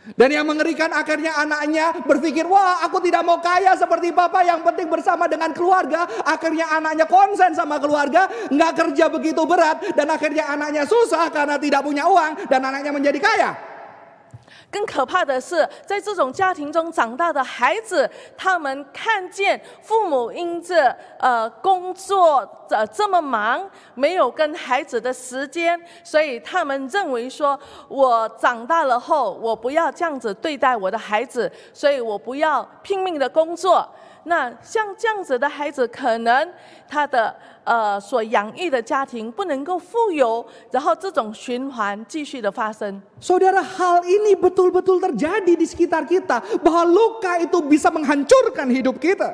[0.00, 4.88] Dan yang mengerikan akhirnya anaknya berpikir, wah aku tidak mau kaya seperti papa yang penting
[4.88, 6.08] bersama dengan keluarga.
[6.24, 9.92] Akhirnya anaknya konsen sama keluarga, nggak kerja begitu berat.
[9.92, 13.69] Dan akhirnya anaknya susah karena tidak punya uang dan anaknya menjadi kaya.
[14.70, 33.88] 更可怕的是，在这种家庭中长大的孩子，他们看见父母因着呃工作呃这么忙，没有跟孩子的时间，所以他们认为说，我长大了后，我不要这样子对待我的孩子，所以我不要拼命的工作。
[34.24, 36.48] 那像这样子的孩子，可能
[36.86, 43.00] 他的呃所养育的家庭不能够富有，然后这种循环继续的发生。
[43.20, 49.32] Saudara, hal ini betul-betul terjadi di sekitar kita, bahwa luka itu bisa menghancurkan hidup kita.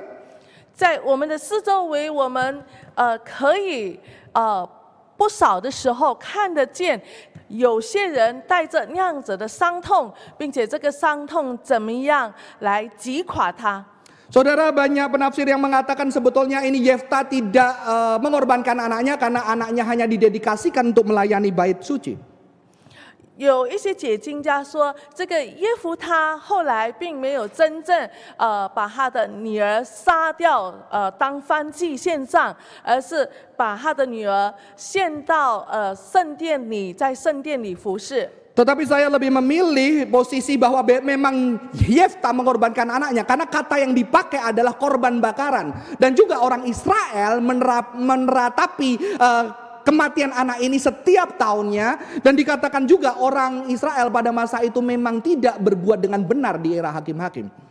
[0.74, 2.62] 在我们的四周围，我们
[2.94, 3.98] 呃可以
[4.32, 4.68] 呃
[5.16, 7.00] 不少的时候看得见，
[7.48, 13.84] 有些人带着那样子的伤痛，并且这个伤痛怎么样来击垮他。
[14.26, 20.90] Saudara banyak penafsir yang mengatakan sebetulnya ini Yefta tidak uh, mengorbankan anaknya karena anaknya hanya didedikasikan
[20.90, 22.18] untuk melayani bait suci.
[23.36, 38.26] 有一些解经家说，这个耶夫他后来并没有真正呃把他的女儿杀掉，呃当燔祭献上，而是把他的女儿献到呃圣殿里，在圣殿里服侍。
[38.56, 43.20] Tetapi saya lebih memilih posisi bahwa memang Yefta mengorbankan anaknya.
[43.28, 45.76] Karena kata yang dipakai adalah korban bakaran.
[46.00, 49.44] Dan juga orang Israel menerap, meneratapi uh,
[49.84, 52.20] kematian anak ini setiap tahunnya.
[52.24, 56.96] Dan dikatakan juga orang Israel pada masa itu memang tidak berbuat dengan benar di era
[56.96, 57.65] hakim-hakim.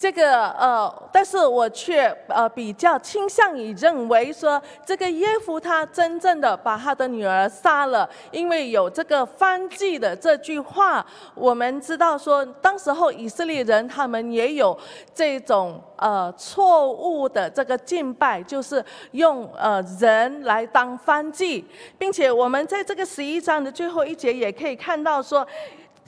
[0.00, 14.74] 这个呃，但是我却呃比较倾向于认为说，这个耶夫他真正的把他的女儿杀了，因为有这个翻祭的这句话，我们知道说，当时候以色列人他们也有
[15.14, 21.62] 这种呃错误的这个敬拜，就是用呃人来当翻祭，
[21.98, 25.46] 并且我们在这个十一章的最后一节也可以看到说。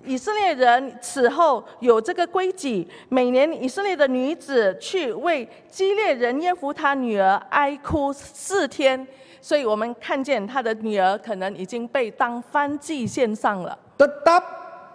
[0.05, 9.07] 以色列人此后有这个规矩，每年以色列的女子去为基列人耶夫他女儿哀哭四天，
[9.41, 13.79] 所以我们看见他的女儿可能已经被当翻祭献上了。
[13.97, 14.43] Tetap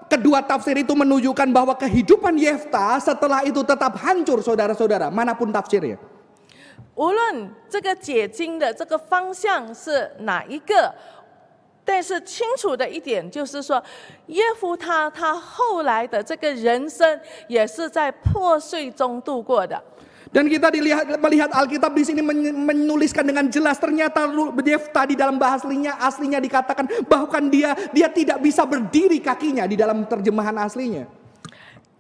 [0.10, 5.97] kedua tafsir itu menunjukkan bahwa kehidupan Yefta setelah itu tetap hancur saudara-saudara, manapun tafsirnya.
[6.95, 10.93] 无论这个解经的这个方向是哪一个。
[11.87, 13.83] 但是清楚的一点就是说，
[14.26, 19.83] 耶夫他他后来的这个人生也是在破碎中度过的。
[20.33, 24.24] Dan kita dilihat melihat Alkitab di sini menuliskan dengan jelas ternyata
[24.64, 29.76] Yefta di dalam bahasa aslinya aslinya dikatakan bahkan dia dia tidak bisa berdiri kakinya di
[29.76, 31.05] dalam terjemahan aslinya.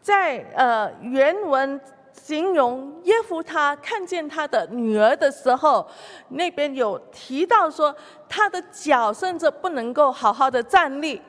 [0.00, 1.78] 在呃原文
[2.27, 5.87] 形容耶夫他看见他的女儿的时候，
[6.27, 7.95] 那边有提到说，
[8.27, 11.21] 他的脚甚至不能够好好的站立。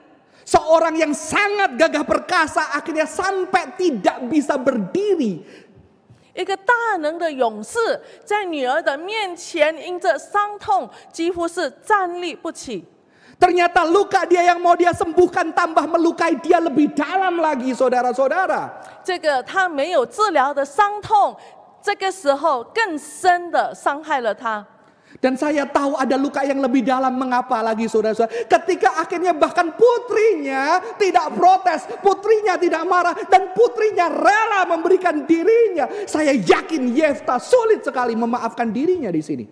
[0.44, 5.38] Seorang yang sangat gagah perkasa akhirnya sampai tidak bisa berdiri.
[6.34, 7.78] 一个大能的勇士
[8.24, 12.84] 在女儿的面前，因着伤痛，几乎是站立不起。
[13.39, 18.71] Ternyata luka dia yang mau dia sembuhkan tambah melukai dia lebih dalam lagi saudara-saudara.
[19.03, 21.35] 这个他没有治疗的伤痛，
[21.81, 24.65] 这个时候更深的伤害了他。
[25.21, 28.49] Dan saya tahu ada luka yang lebih dalam mengapa lagi saudara-saudara.
[28.49, 35.85] Ketika akhirnya bahkan putrinya tidak protes, putrinya tidak marah dan putrinya rela memberikan dirinya.
[36.07, 39.45] Saya yakin Yefta sulit sekali memaafkan dirinya di sini.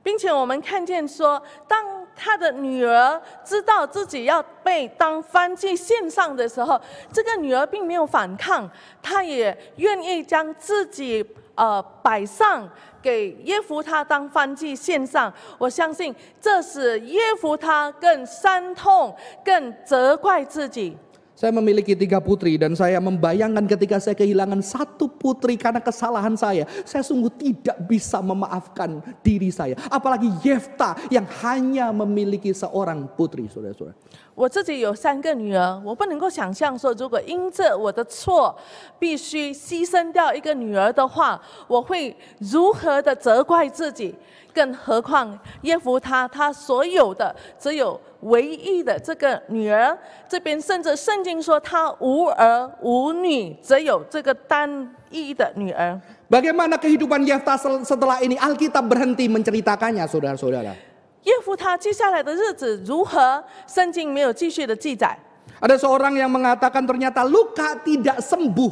[0.00, 1.84] 并且我们看见说，当
[2.15, 6.79] 他的女儿知道自己要被当翻祭献上的时候，
[7.11, 8.69] 这个女儿并没有反抗，
[9.01, 12.69] 她也愿意将自己呃摆上
[13.01, 15.31] 给耶夫他当翻祭献上。
[15.57, 20.97] 我相信这使耶夫他更伤痛，更责怪自己。
[21.33, 26.69] Saya memiliki tiga putri dan saya membayangkan ketika saya kehilangan satu putri karena kesalahan saya.
[26.85, 29.73] Saya sungguh tidak bisa memaafkan diri saya.
[29.89, 33.97] Apalagi Yefta yang hanya memiliki seorang putri, saudara-saudara.
[34.35, 38.55] 我自己有三个女儿，我不能够想象说，如果因着我的错，
[38.97, 44.15] 必须牺牲掉一个女儿的话，我会如何的责怪自己？
[44.53, 49.97] 更何况耶夫他他所有的只有唯一的这个女儿，
[50.29, 55.99] 这边甚至圣经说他无儿无女，只有这个单一的女儿。
[56.29, 60.92] Bagaimana kehidupan Yefta setelah ini Alkitab berhenti menceritakannya, saudara-saudara?
[61.24, 63.42] 耶夫他接下来的日子如何？
[63.66, 65.18] 圣经没有继续的记载。
[65.60, 68.70] Ada seorang yang mengatakan ternyata luka tidak sembuh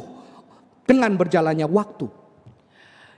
[0.87, 2.07] dengan berjalannya waktu.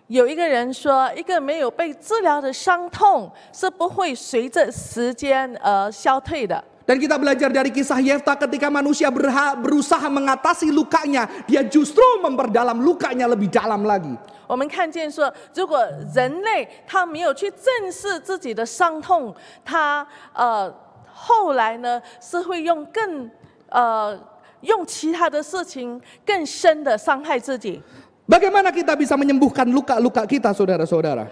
[0.10, 6.58] 有一个人说，一个没有被治疗的伤痛是不会随着时间而消退的。
[6.90, 13.54] Dan kita belajar dari kisah Yefta ketika manusia berusaha mengatasi lukanya, dia justru memperdalam lukanya lebih
[13.54, 14.18] dalam lagi.
[14.47, 15.85] 我们看见说，如果
[16.15, 19.35] 人类他没有去正视自己的伤痛，
[19.65, 20.73] 他呃
[21.13, 23.31] 后来呢是会用更
[23.71, 24.19] 呃
[24.61, 27.81] 用其他的事情更深的伤害自己。
[28.27, 31.29] Bagaimana kita bisa menyembuhkan luka-luka kita, saudara-saudara?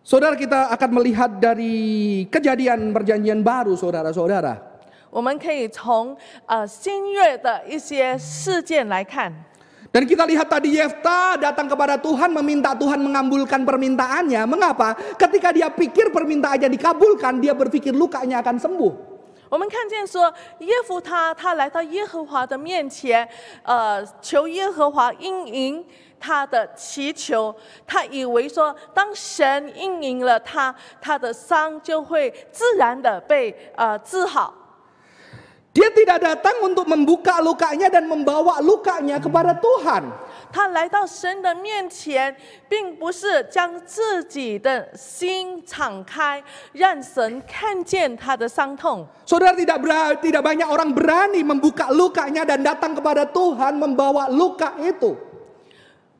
[0.00, 4.56] Saudara kita akan melihat dari kejadian perjanjian baru, saudara-saudara.
[5.10, 6.16] 我们可以从
[6.46, 9.30] 呃新约的一些事件来看。
[9.93, 14.43] Dan kita lihat tadi Yefta datang kepada Tuhan meminta Tuhan mengabulkan permintaannya.
[14.43, 14.91] Mengapa?
[15.15, 18.93] Ketika dia pikir permintaannya dikabulkan, dia berpikir lukanya akan sembuh.
[19.47, 23.25] 我们看见说，耶夫他他来到耶和华的面前，
[23.63, 25.85] 呃，求耶和华应允
[26.19, 27.55] 他的祈求。
[27.87, 34.53] 他以为说，当神应允了他，他的伤就会自然的被呃治好。
[35.75, 40.07] Dia tidak datang untuk membuka lukanya dan membawa lukanya kepada Tuhan.
[40.55, 42.33] 他来到神的面前，
[42.69, 46.41] 并不是将自己的心敞开，
[46.71, 49.05] 让神看见他的伤痛。
[49.27, 55.11] Saudara tidak ber, tidak banyak orang berani membuka lukanya dan datang kepada Tuhan membawa luka itu.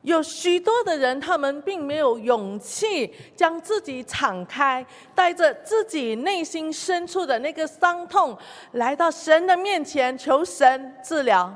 [0.03, 4.83] 有许多的人，他们并没有勇气将自己敞开，
[5.13, 8.35] 带着自己内心深处的那个伤痛，
[8.71, 11.53] 来到神的面前求神治疗。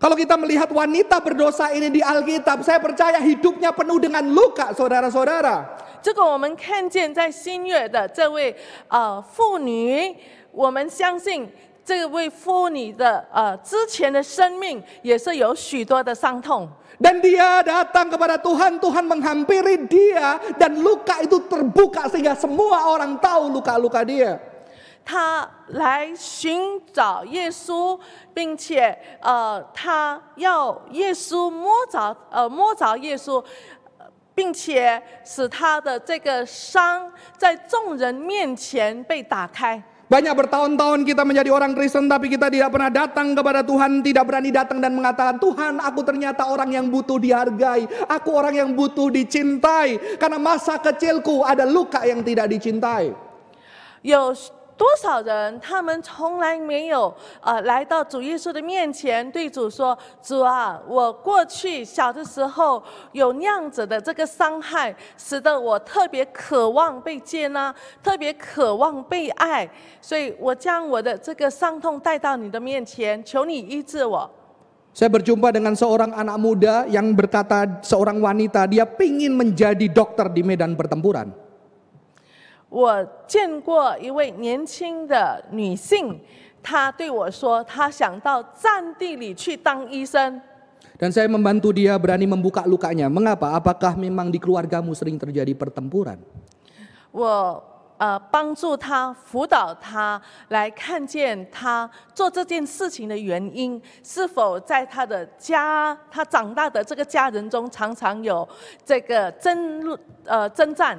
[0.00, 5.66] Kalau kita melihat wanita berdosa ini di Alkitab, saya percaya hidupnya penuh dengan luka, saudara-saudara.
[6.00, 8.54] 这个我们看见在新月的这位
[8.86, 10.16] 呃妇女，
[10.52, 11.50] 我们相信
[11.84, 16.70] 这位妇女的呃之前的生命也是有许多的伤痛。
[16.98, 23.54] Dan dia datang kepada Tuhan, Tuhan menghampiri dia dan luka itu terbuka sehingga semua orang tahu
[23.54, 24.42] luka-luka dia.
[25.06, 27.98] 她来寻找耶稣，
[28.34, 33.42] 并且呃，她要耶稣摸着呃摸着耶稣，
[34.34, 39.80] 并且使她的这个伤在众人面前被打开。
[40.08, 44.80] Banyak bertahun-tahun kita menjadi orang Kristen tapi kita tidak pernah datang kepada Tuhan, tidak berani datang
[44.80, 50.40] dan mengatakan, "Tuhan, aku ternyata orang yang butuh dihargai, aku orang yang butuh dicintai karena
[50.40, 53.28] masa kecilku ada luka yang tidak dicintai."
[54.02, 54.34] 有
[54.78, 57.12] 多少人他们从来没有
[57.42, 69.68] 呃来到主耶稣的面前，对主说：“主啊，我过去小的时候有那样子的这个伤害，使得我特别渴望被接纳，特别渴望被爱，
[70.00, 74.30] 所以我将我的这个伤痛带到你的面前，求你医治我。”
[74.94, 80.42] Saya berjumpa dengan seorang anak muda yang berkata seorang wanita dia pingin menjadi dokter di
[80.42, 81.47] medan pertempuran.
[82.68, 86.20] 我见过一位年轻的女性，
[86.62, 90.40] 她对我说，她想到战地里去当医生。
[90.98, 93.06] Dan saya membantu dia berani membuka lukanya.
[93.06, 93.54] Mengapa?
[93.54, 96.18] Apakah memang di keluargamu sering terjadi pertempuran?
[97.12, 97.62] 我
[97.96, 108.46] 呃帮助他辅导他来看见他做这件事情的原因，是否在他的家他长大的这个家人中常常有
[108.84, 110.98] 这个争呃征战。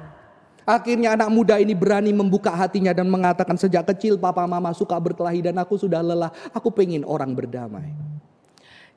[0.69, 5.45] Akhirnya anak muda ini berani membuka hatinya dan mengatakan sejak kecil papa mama suka berkelahi
[5.45, 6.33] dan aku sudah lelah.
[6.57, 7.93] Aku pengen orang berdamai.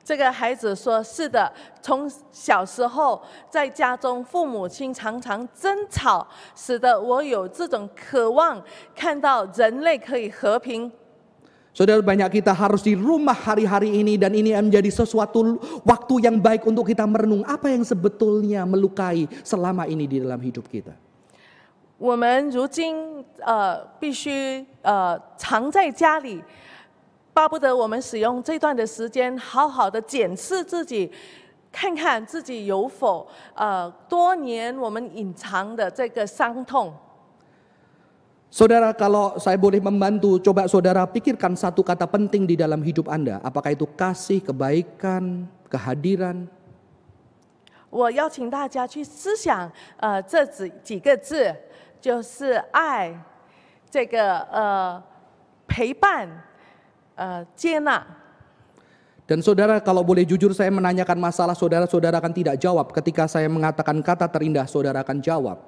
[0.01, 1.51] 这个孩子说：“是的，
[1.83, 8.59] 从小时候在家中，父母亲常常争吵，使得我有这种渴望，
[8.95, 10.89] 看到人类可以和平。
[11.77, 16.65] Saudara banyak kita harus di rumah hari-hari ini dan ini menjadi sesuatu waktu yang baik
[16.65, 20.97] untuk kita merenung apa yang sebetulnya melukai selama ini di dalam hidup kita.
[22.04, 26.44] 我们如今呃必须呃常在家里，
[27.32, 31.10] 巴不得我们使用这段的时间，好好的检视自己，
[31.72, 36.92] 看看自己有否呃多年我们隐藏的这个伤痛。
[38.52, 43.40] Saudara kalau saya boleh membantu coba saudara pikirkan satu kata penting di dalam hidup Anda.
[43.40, 46.52] Apakah itu kasih, kebaikan, kehadiran,
[47.88, 51.54] 我邀请大家去思想呃这几几个字，
[52.03, 53.13] 就是爱，
[53.89, 55.01] 这个呃
[55.67, 56.29] 陪伴，
[57.15, 58.01] 呃接纳。
[59.29, 62.89] Dan saudara kalau boleh jujur saya menanyakan masalah saudara, saudara akan tidak jawab.
[62.89, 65.59] Ketika saya mengatakan kata terindah, saudara akan jawab.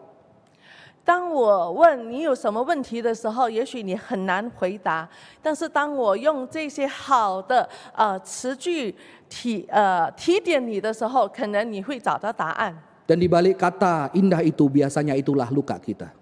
[1.04, 5.10] 当我问你有什么问题的时候，也许你很难回答。
[5.42, 8.96] 但是当我用这些好的呃词句
[9.28, 12.74] 提呃提点你的时候，可能你会找到答案。
[13.10, 16.14] Dan di balik kata indah itu biasanya itulah luka kita.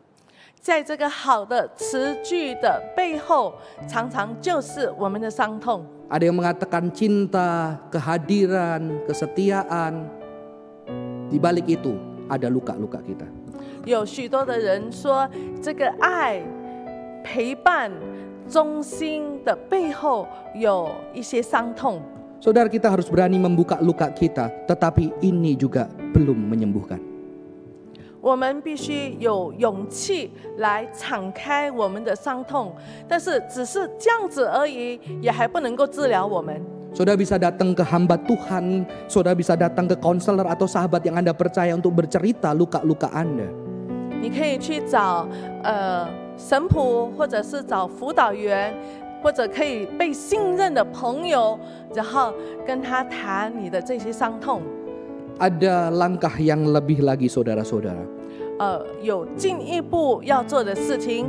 [0.64, 3.54] 在这个好的词句的背后，
[3.88, 5.86] 常常就是我们的伤痛。
[6.10, 10.10] Ada yang mengatakan cinta, kehadiran, kesetiaan.
[11.30, 11.94] Di balik itu
[12.28, 13.26] ada luka-luka kita.
[13.86, 15.30] 有许多的人说，
[15.62, 16.42] 这个爱、
[17.24, 17.92] 陪伴、
[18.50, 22.02] 忠心的背后有一些伤痛。
[22.42, 27.00] Saudara kita harus berani membuka luka kita, tetapi ini juga belum menyembuhkan.
[28.24, 32.74] 我们必须有勇气来敞开我们的伤痛，
[33.08, 36.60] 但是只是这样子而已，也还不能够治疗我们。
[36.92, 41.38] Saudara bisa datang ke hamba Tuhan, saudara bisa datang ke konselor atau sahabat yang Anda
[41.38, 43.46] percaya untuk bercerita luka-luka Anda.
[44.20, 45.30] 你可以去找
[45.64, 48.74] 呃神仆，或者是找辅导员，
[49.22, 51.58] 或者可以被信任的朋友，
[51.94, 52.34] 然后
[52.66, 54.62] 跟他谈你的这些伤痛。
[55.40, 58.13] Ada langkah yang lebih lagi saudara-saudara.
[58.58, 61.26] 呃，有进一步要做的事情。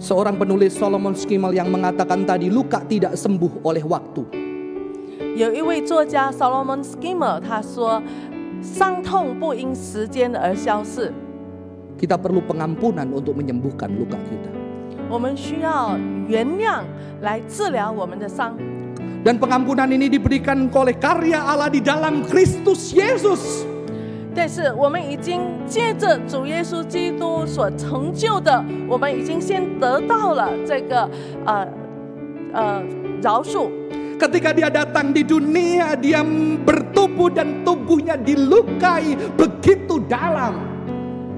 [0.00, 4.26] Seorang penulis Solomon Skimal yang mengatakan tadi luka tidak sembuh oleh waktu.
[5.36, 11.12] 有一位作家 Solomon Skimmer 他说：“伤痛不因时间而消逝，
[11.98, 14.50] Kita perlu pengampunan untuk menyembuhkan luka kita.
[15.08, 15.96] 我们需要
[16.26, 16.82] 原谅
[17.20, 18.56] 来治疗我们的伤。
[19.22, 23.62] Dan pengampunan ini diberikan oleh karya Allah di dalam Kristus Yesus.
[24.37, 31.09] 但是我们已经借着主耶稣基督所成就的，我们已经先得到了这个
[31.43, 31.67] 呃
[32.53, 32.83] 呃
[33.19, 33.67] 饶恕。
[34.19, 40.53] Ketika dia datang di dunia, dia bertubuh dan tubuhnya dilukai begitu dalam.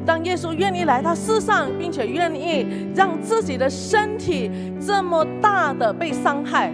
[0.05, 6.73] 当耶稣愿意来到世上，并且愿意让自己的身体这么大的被伤害，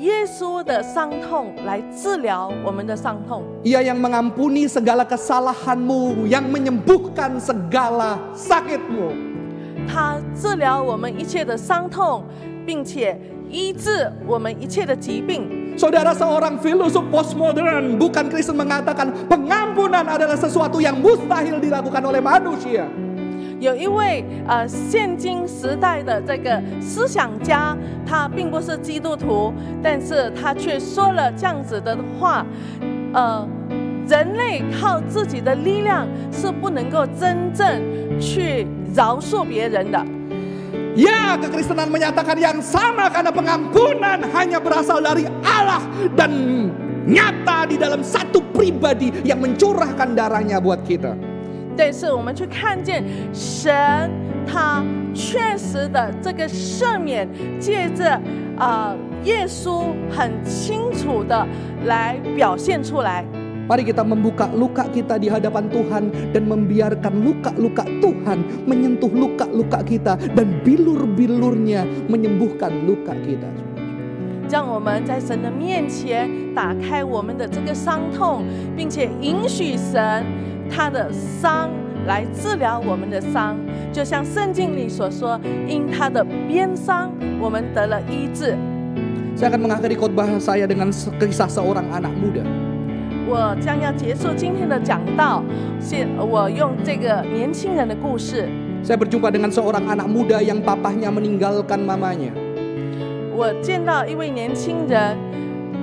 [0.00, 3.42] 耶稣的伤痛来治疗我们的伤痛。
[3.64, 9.12] Ia yang mengampuni segala kesalahanmu, yang menyembuhkan segala sakitmu.
[9.88, 12.24] 他治疗我们一切的伤痛，
[12.66, 15.48] 并且医治我们一切的疾病。
[15.76, 22.88] Saudara seorang filosof postmodern bukan Kristen mengatakan pengampunan adalah sesuatu yang mustahil dilakukan oleh manusia.
[23.60, 27.76] 有一位呃，现今时代的这个思想家，
[28.06, 29.52] 他并不是基督徒，
[29.82, 32.44] 但是他却说了这样子的话，
[33.12, 33.46] 呃，
[34.08, 37.66] 人类靠自己的力量是不能够真正
[38.20, 39.98] 去饶恕别人的。
[40.96, 45.84] Ya, kekristenan menyatakan yang sama karena pengampunan hanya berasal dari Allah
[46.16, 46.32] dan
[47.04, 51.12] nyata di dalam satu pribadi yang mencurahkan darahnya buat kita.
[51.77, 53.03] 但是我们去看见
[53.33, 54.09] 神，
[54.45, 57.27] 他确实的这个赦免，
[57.59, 58.11] 借着
[58.57, 61.45] 啊、呃耶稣很清楚的
[61.85, 63.23] 来表现出来。
[63.69, 70.59] Mari kita membuka luka kita di hadapan Tuhan dan membiarkan luka-luka Tuhan menyentuh luka-luka kita dan
[70.65, 73.47] bilur-bilurnya menyembuhkan luka kita.
[74.49, 78.43] 让我们在神的面前打开我们的这个伤痛，
[78.75, 80.25] 并且允许神
[80.71, 81.69] 他的伤
[82.07, 83.57] 来治疗我们的伤，
[83.91, 88.55] 就像圣经里所说，因他的鞭伤，我们得了医治。
[89.35, 92.41] Saya akan mengakhiri khotbah saya dengan kisah seorang anak muda.
[93.27, 95.43] 我将要结束今天的讲道，
[95.79, 98.47] 是我用这个年轻人的故事。
[98.83, 102.31] Saya berjumpa dengan seorang anak muda yang papahnya meninggalkan mamanya.
[103.35, 105.15] 我见到一位年轻人，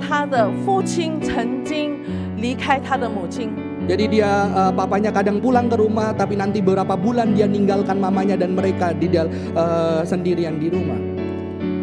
[0.01, 1.97] 他的父亲曾经
[2.37, 3.68] 离开他的母亲。
[3.88, 8.56] Jadi dia eh, papanya kadang pulang ke rumah tapi nanti beberapa bulan dia ninggalkan mamanya dan
[8.56, 10.96] mereka di dal- eh, sendirian di rumah.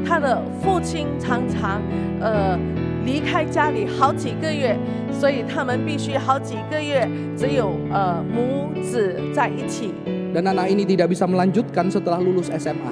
[0.04, 1.80] 他的父亲常常
[2.20, 2.58] 呃
[3.06, 4.76] 离开家里好几个月，
[5.14, 9.94] 所以他们必须好几个月只有呃母子在一起，
[10.34, 12.92] Dan anak ini tidak bisa melanjutkan setelah lulus SMA.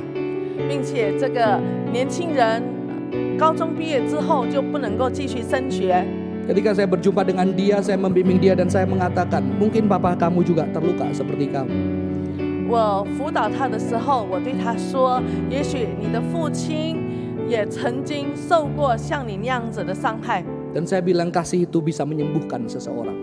[0.70, 1.60] 并且这个
[1.92, 2.62] 年轻人
[3.12, 6.06] 呃高中毕业之后就不能够继续升学。
[6.50, 10.66] Ketika saya berjumpa dengan dia, saya membimbing dia dan saya mengatakan, mungkin papa kamu juga
[10.74, 11.74] terluka seperti kamu.
[12.70, 17.02] 我辅导他的时候，我对他说：“也许你的父亲
[17.50, 20.46] 也曾经受过像你那样子的伤害。
[20.74, 23.18] Dan saya bilang kasih itu bisa menyembuhkan seseorang.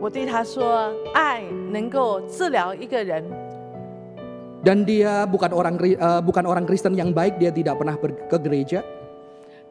[0.00, 3.24] ”我对他说：“爱能够治疗一个人。”
[4.64, 8.16] Dan dia bukan orang Kri- eh, bukan orang Kristen yang baik, dia tidak pernah ber-
[8.32, 8.80] ke gereja.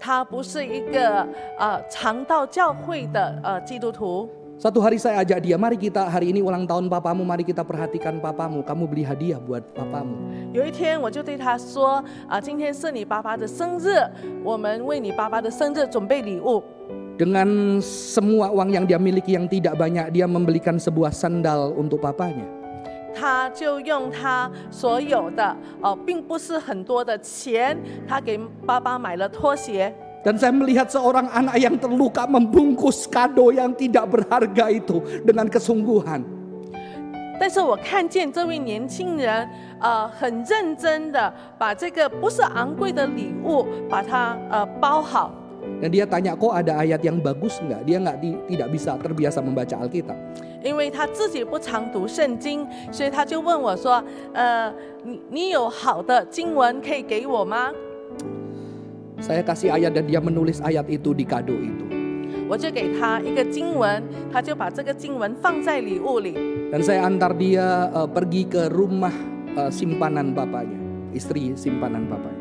[0.01, 1.25] 他不是一个
[1.57, 4.29] 呃常到教会的呃基督徒。
[4.57, 8.17] Satu hari saya ajak dia, mari kita hari ini ulang tahun papamu, mari kita perhatikan
[8.17, 8.65] papamu.
[8.65, 10.17] Kamu beli hadiah buat papamu.
[10.49, 14.01] 有一天，我就对他说：“啊、今天是你爸爸的生日，
[14.43, 16.63] 我们为你爸爸的生日准备礼物。
[17.21, 22.60] Dengan semua uang yang dia miliki yang tidak banyak, dia membelikan sebuah sandal untuk papanya. ”
[23.14, 27.76] 他就用他所有的哦、并不是很多的钱，
[28.08, 29.92] 他给爸爸买了拖鞋。
[30.24, 36.22] Dan saya melihat seorang anak yang terluka membungkus kado yang tidak berharga itu dengan kesungguhan.
[37.40, 39.48] 但是我看见这位年轻人，
[39.80, 45.32] 呃，很认真的把这个不是昂贵的礼物，把它呃包好。
[45.81, 47.85] Dan dia tanya, kok ada ayat yang bagus nggak?
[47.85, 50.17] Dia nggak di- tidak bisa terbiasa membaca Alkitab.
[50.63, 54.73] 因为他自己不常读圣经，所以他就问我说：“呃，
[55.05, 57.71] 你你有好的经文可以给我吗
[59.21, 61.85] Saya kasih ayat dan dia menulis ayat itu di kado itu.
[62.49, 64.01] ？”我就给他一个经文，
[64.33, 66.33] 他就把这个经文放在礼物里。
[66.73, 69.13] Dan saya antar dia eh, pergi ke rumah
[69.55, 70.79] eh, simpanan bapaknya,
[71.13, 72.40] istri simpanan bapaknya.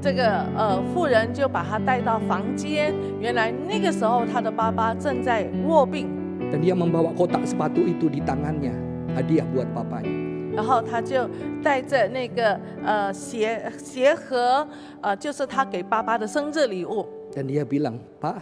[0.00, 6.08] 这个呃妇人就把他带到房间，原来那个时候他的爸爸正在卧病，
[6.52, 8.74] Dan dia membawa kotak sepatu itu di tangannya,
[9.16, 10.12] hadiah buat papanya.
[10.54, 11.26] 然后他就
[11.64, 14.66] 带着那个呃鞋鞋盒，
[15.00, 17.06] 呃就是他给爸爸的生日礼物。
[17.34, 18.38] Dan dia bilang, Pak,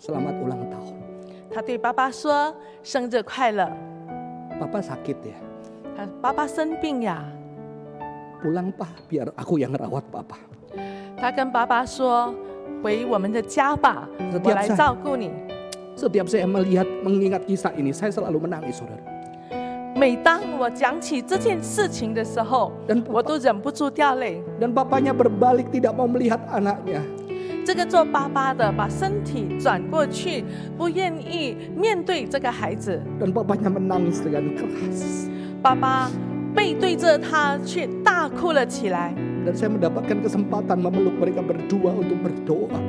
[0.00, 0.96] selamat ulang tahun.
[1.52, 3.68] 他对爸爸说：“生日快乐！
[4.56, 5.36] Papa sakit ya?
[5.98, 7.26] 他爸爸生病呀。
[8.40, 10.53] Pulang pak, biar aku yang rawat papa. ”
[11.17, 12.33] 他跟爸爸说
[12.83, 14.07] ：“回我们的家吧，
[14.43, 15.31] 我来照顾你。
[15.95, 18.99] setiap saya melihat, mengingat kisah ini, saya selalu menangis, saudara.
[19.95, 22.69] ”每当我讲起这件事情的时候
[23.07, 24.43] 我都忍不住掉泪。
[24.59, 26.99] dan papanya berbalik tidak mau melihat anaknya.
[27.65, 30.43] 这个做爸爸的把身体转过去，
[30.77, 33.01] 不愿意面对这个孩子。
[33.19, 35.31] Dan papanya menangis dengan keras.
[35.63, 36.11] 爸爸
[36.53, 42.80] 背对着他，却大哭了起来，Dan saya mendapatkan kesempatan memeluk mereka berdua untuk berdoa.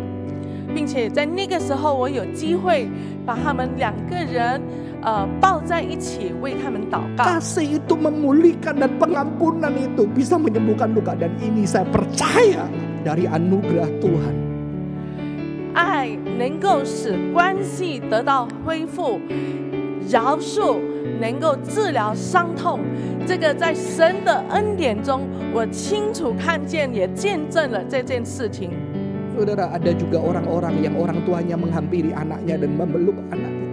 [0.74, 2.88] 并且在那个时候，我有机会
[3.26, 4.62] 把他们两个人
[5.02, 7.24] 呃抱在一起，为他们祷告。
[7.24, 11.12] Kasih itu memulihkan dan pengampunan itu bisa menyembuhkan luka.
[11.16, 12.72] Dan ini saya percaya
[13.04, 14.36] dari anugerah Tuhan.
[15.74, 19.20] 爱能够使关系得到恢复，
[20.10, 20.80] 饶恕
[21.21, 22.81] 能够治疗伤痛。
[23.27, 28.71] 这个在神的恩典中，我清楚看见，也见证了这件事情。
[29.37, 33.67] Saudara, ada juga orang-orang yang orang tuanya menghampiri anaknya dan memeluk anaknya.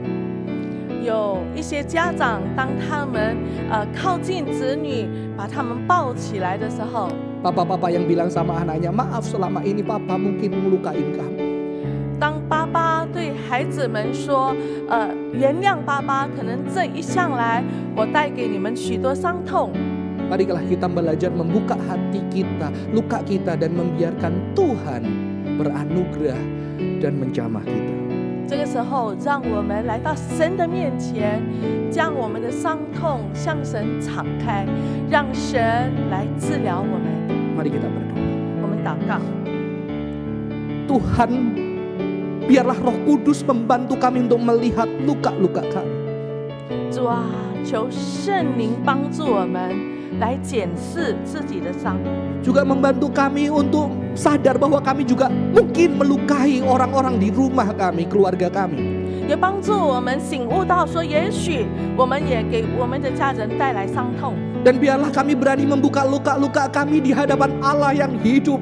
[1.03, 3.37] 有一些家长，当他们
[3.69, 5.07] 呃靠近子女，
[5.37, 7.07] 把他们抱起来的时候
[7.43, 11.43] ，Papa-papa yang bilang sama anaknya, maaf selama ini papa mungkin melukain kamu.
[12.19, 17.62] 当爸爸对孩子们说：“呃，原谅爸爸，可能这一向来
[17.96, 19.72] 我带给你们许多伤痛。”
[20.28, 25.02] Marilah kita belajar membuka hati kita, luka kita dan membiarkan Tuhan
[25.56, 26.36] beranugerah
[27.00, 27.96] dan menjamah kita.
[28.46, 31.40] 这个时候，让我们来到神的面前，
[31.90, 34.66] 将我们的伤痛向神敞开，
[35.10, 35.60] 让神
[36.10, 37.08] 来治疗我们。
[37.56, 38.20] Mari kita berdoa.
[38.60, 39.20] 我们祷告，
[40.88, 41.32] Tuhan,
[42.48, 45.94] biarlah Roh Kudus membantu kami untuk melihat luka-luka kami.
[46.90, 47.24] 主啊，
[47.64, 49.76] 求圣灵帮助我们
[50.18, 52.00] 来检视自己的伤，
[52.42, 58.48] Juga membantu kami untuk sadar bahwa kami juga mungkin melukai orang-orang di rumah kami, keluarga
[58.48, 58.96] kami.
[59.28, 61.66] 也帮助我们醒悟到说，也许
[61.96, 64.32] 我们也给我们的家人带来伤痛。
[64.64, 68.58] Dan biarlah kami berani membuka luka-luka kami di hadapan Allah yang hidup.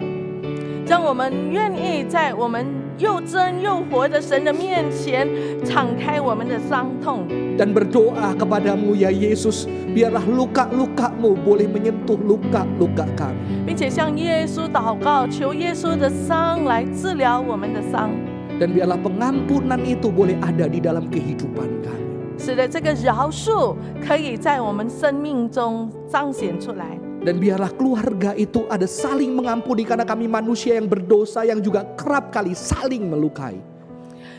[0.86, 2.66] 让我们愿意在我们
[3.00, 5.28] 又真又活的神的面前
[5.64, 7.28] 敞开我们的伤痛，
[7.58, 13.64] Dan berdoa kepadamu ya Yesus, biarlah luka-lukamu boleh menyentuh luka-luka kami.
[13.66, 18.10] 并且向耶稣祷告，求耶稣的伤来治疗我们的伤，
[18.56, 22.04] Dan biarlah pengampunan itu boleh ada di dalam kehidupan kami.
[22.38, 23.74] 使得这个饶恕
[24.06, 26.98] 可以在我们生命中彰显出来。
[27.26, 32.30] Dan biarlah keluarga itu ada saling mengampuni karena kami manusia yang berdosa yang juga kerap
[32.30, 33.58] kali saling melukai.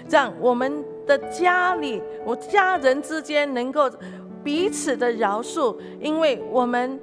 [0.07, 3.91] 这样我们的家里，我家人之间能够
[4.41, 6.97] 彼此的饶恕，因为我们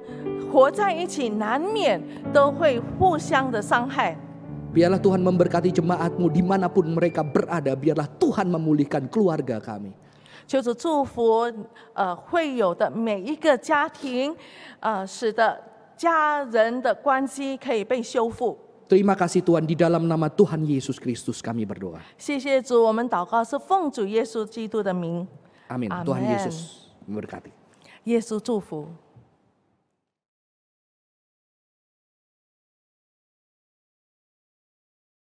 [0.51, 2.01] 活在一起，难免
[2.33, 4.17] 都会互相的伤害。
[4.73, 7.77] Biarlah Tuhan memberkati jemaatmu dimanapun mereka berada.
[7.77, 9.93] Biarlah Tuhan memulihkan keluarga kami.
[10.47, 11.51] 求主祝福
[11.93, 14.35] 呃会有的每一个家庭，
[14.79, 15.57] 呃，使得
[15.99, 18.57] 家人的关系可以被修复。
[18.87, 21.99] Terima kasih Tuhan di dalam nama Tuhan Yesus Kristus kami berdoa.
[22.17, 25.27] 谢谢主，我们祷告是奉主耶稣基督的名，
[25.69, 25.89] Amin.
[25.89, 26.05] Amin.
[26.05, 27.49] Tuhan Yesus memberkati.
[28.05, 28.87] 耶稣祝福。